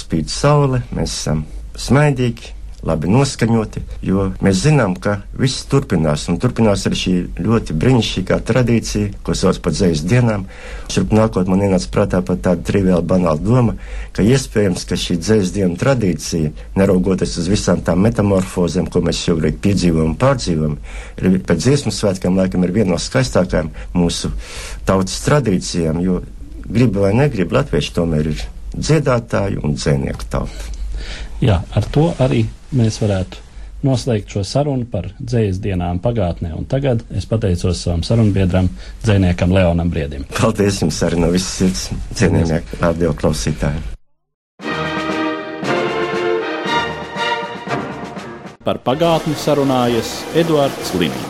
spīd 0.00 0.32
saule, 0.32 0.82
mēs 0.90 1.14
esam 1.14 1.46
smaidīgi, 1.78 2.54
labi 2.86 3.10
noskaņoti, 3.10 3.80
jo 4.06 4.28
mēs 4.44 4.60
zinām, 4.62 4.94
ka 5.02 5.16
viss 5.38 5.64
turpinās, 5.70 6.28
un 6.30 6.38
turpinās 6.38 6.84
arī 6.86 6.98
šī 7.00 7.14
ļoti 7.42 7.74
brīnišķīgā 7.82 8.38
tradīcija, 8.46 9.22
ko 9.26 9.34
sauc 9.36 9.58
par 9.64 9.74
dzējas 9.74 10.04
dienām. 10.08 10.46
Šurp 10.92 11.12
nākot 11.16 11.50
man 11.50 11.64
ienāca 11.66 11.90
prātā 11.94 12.22
pat 12.26 12.44
tāda 12.46 12.62
triviāla 12.68 13.02
banāla 13.02 13.42
doma, 13.42 13.74
ka 14.14 14.22
iespējams, 14.26 14.86
ka 14.88 14.98
šī 15.00 15.18
dzējas 15.18 15.52
dienu 15.56 15.78
tradīcija, 15.80 16.54
neraugoties 16.78 17.34
uz 17.42 17.50
visām 17.50 17.82
tām 17.84 18.02
metamorfozēm, 18.06 18.90
ko 18.92 19.02
mēs 19.04 19.24
šobrīd 19.26 19.58
piedzīvojam 19.64 20.14
un 20.14 20.16
pārdzīvojam, 20.22 20.78
ir 21.18 21.38
pēc 21.50 21.66
dziesmu 21.66 21.94
svētkiem 21.94 22.38
laikam 22.38 22.66
ir 22.66 22.76
viena 22.78 22.94
no 22.94 23.02
skaistākajām 23.02 23.74
mūsu 23.98 24.30
tautas 24.86 25.18
tradīcijām, 25.26 26.02
jo 26.04 26.22
gribi 26.68 27.02
vai 27.02 27.14
negribi, 27.16 27.58
latvieši 27.58 27.94
tomēr 27.98 28.34
ir 28.36 28.50
dziedātāju 28.78 29.64
un 29.66 29.74
dzēnieku 29.74 30.30
tauta. 30.30 30.77
Jā, 31.38 31.60
ar 31.70 31.84
to 31.94 32.08
arī 32.18 32.42
mēs 32.74 32.98
varētu 32.98 33.44
noslēgt 33.86 34.32
šo 34.34 34.42
sarunu 34.46 34.88
par 34.90 35.12
dzējas 35.20 35.60
dienām 35.62 36.00
pagātnē 36.02 36.50
un 36.56 36.66
tagad. 36.70 37.04
Es 37.14 37.28
pateicos 37.30 37.84
savam 37.84 38.02
sarunbiedram, 38.06 38.70
dzēniekam 39.04 39.54
Leonam 39.54 39.92
Briedim. 39.92 40.26
Paldies 40.34 40.82
jums 40.82 40.98
arī 41.06 41.22
no 41.22 41.30
visas 41.34 41.54
sirds, 41.60 41.86
cienījamie 42.18 42.62
radio 42.82 43.14
klausītāji. 43.14 43.86
Par 48.66 48.82
pagātni 48.84 49.38
sarunājas 49.38 50.18
Eduards 50.36 50.92
Līniju. 50.98 51.27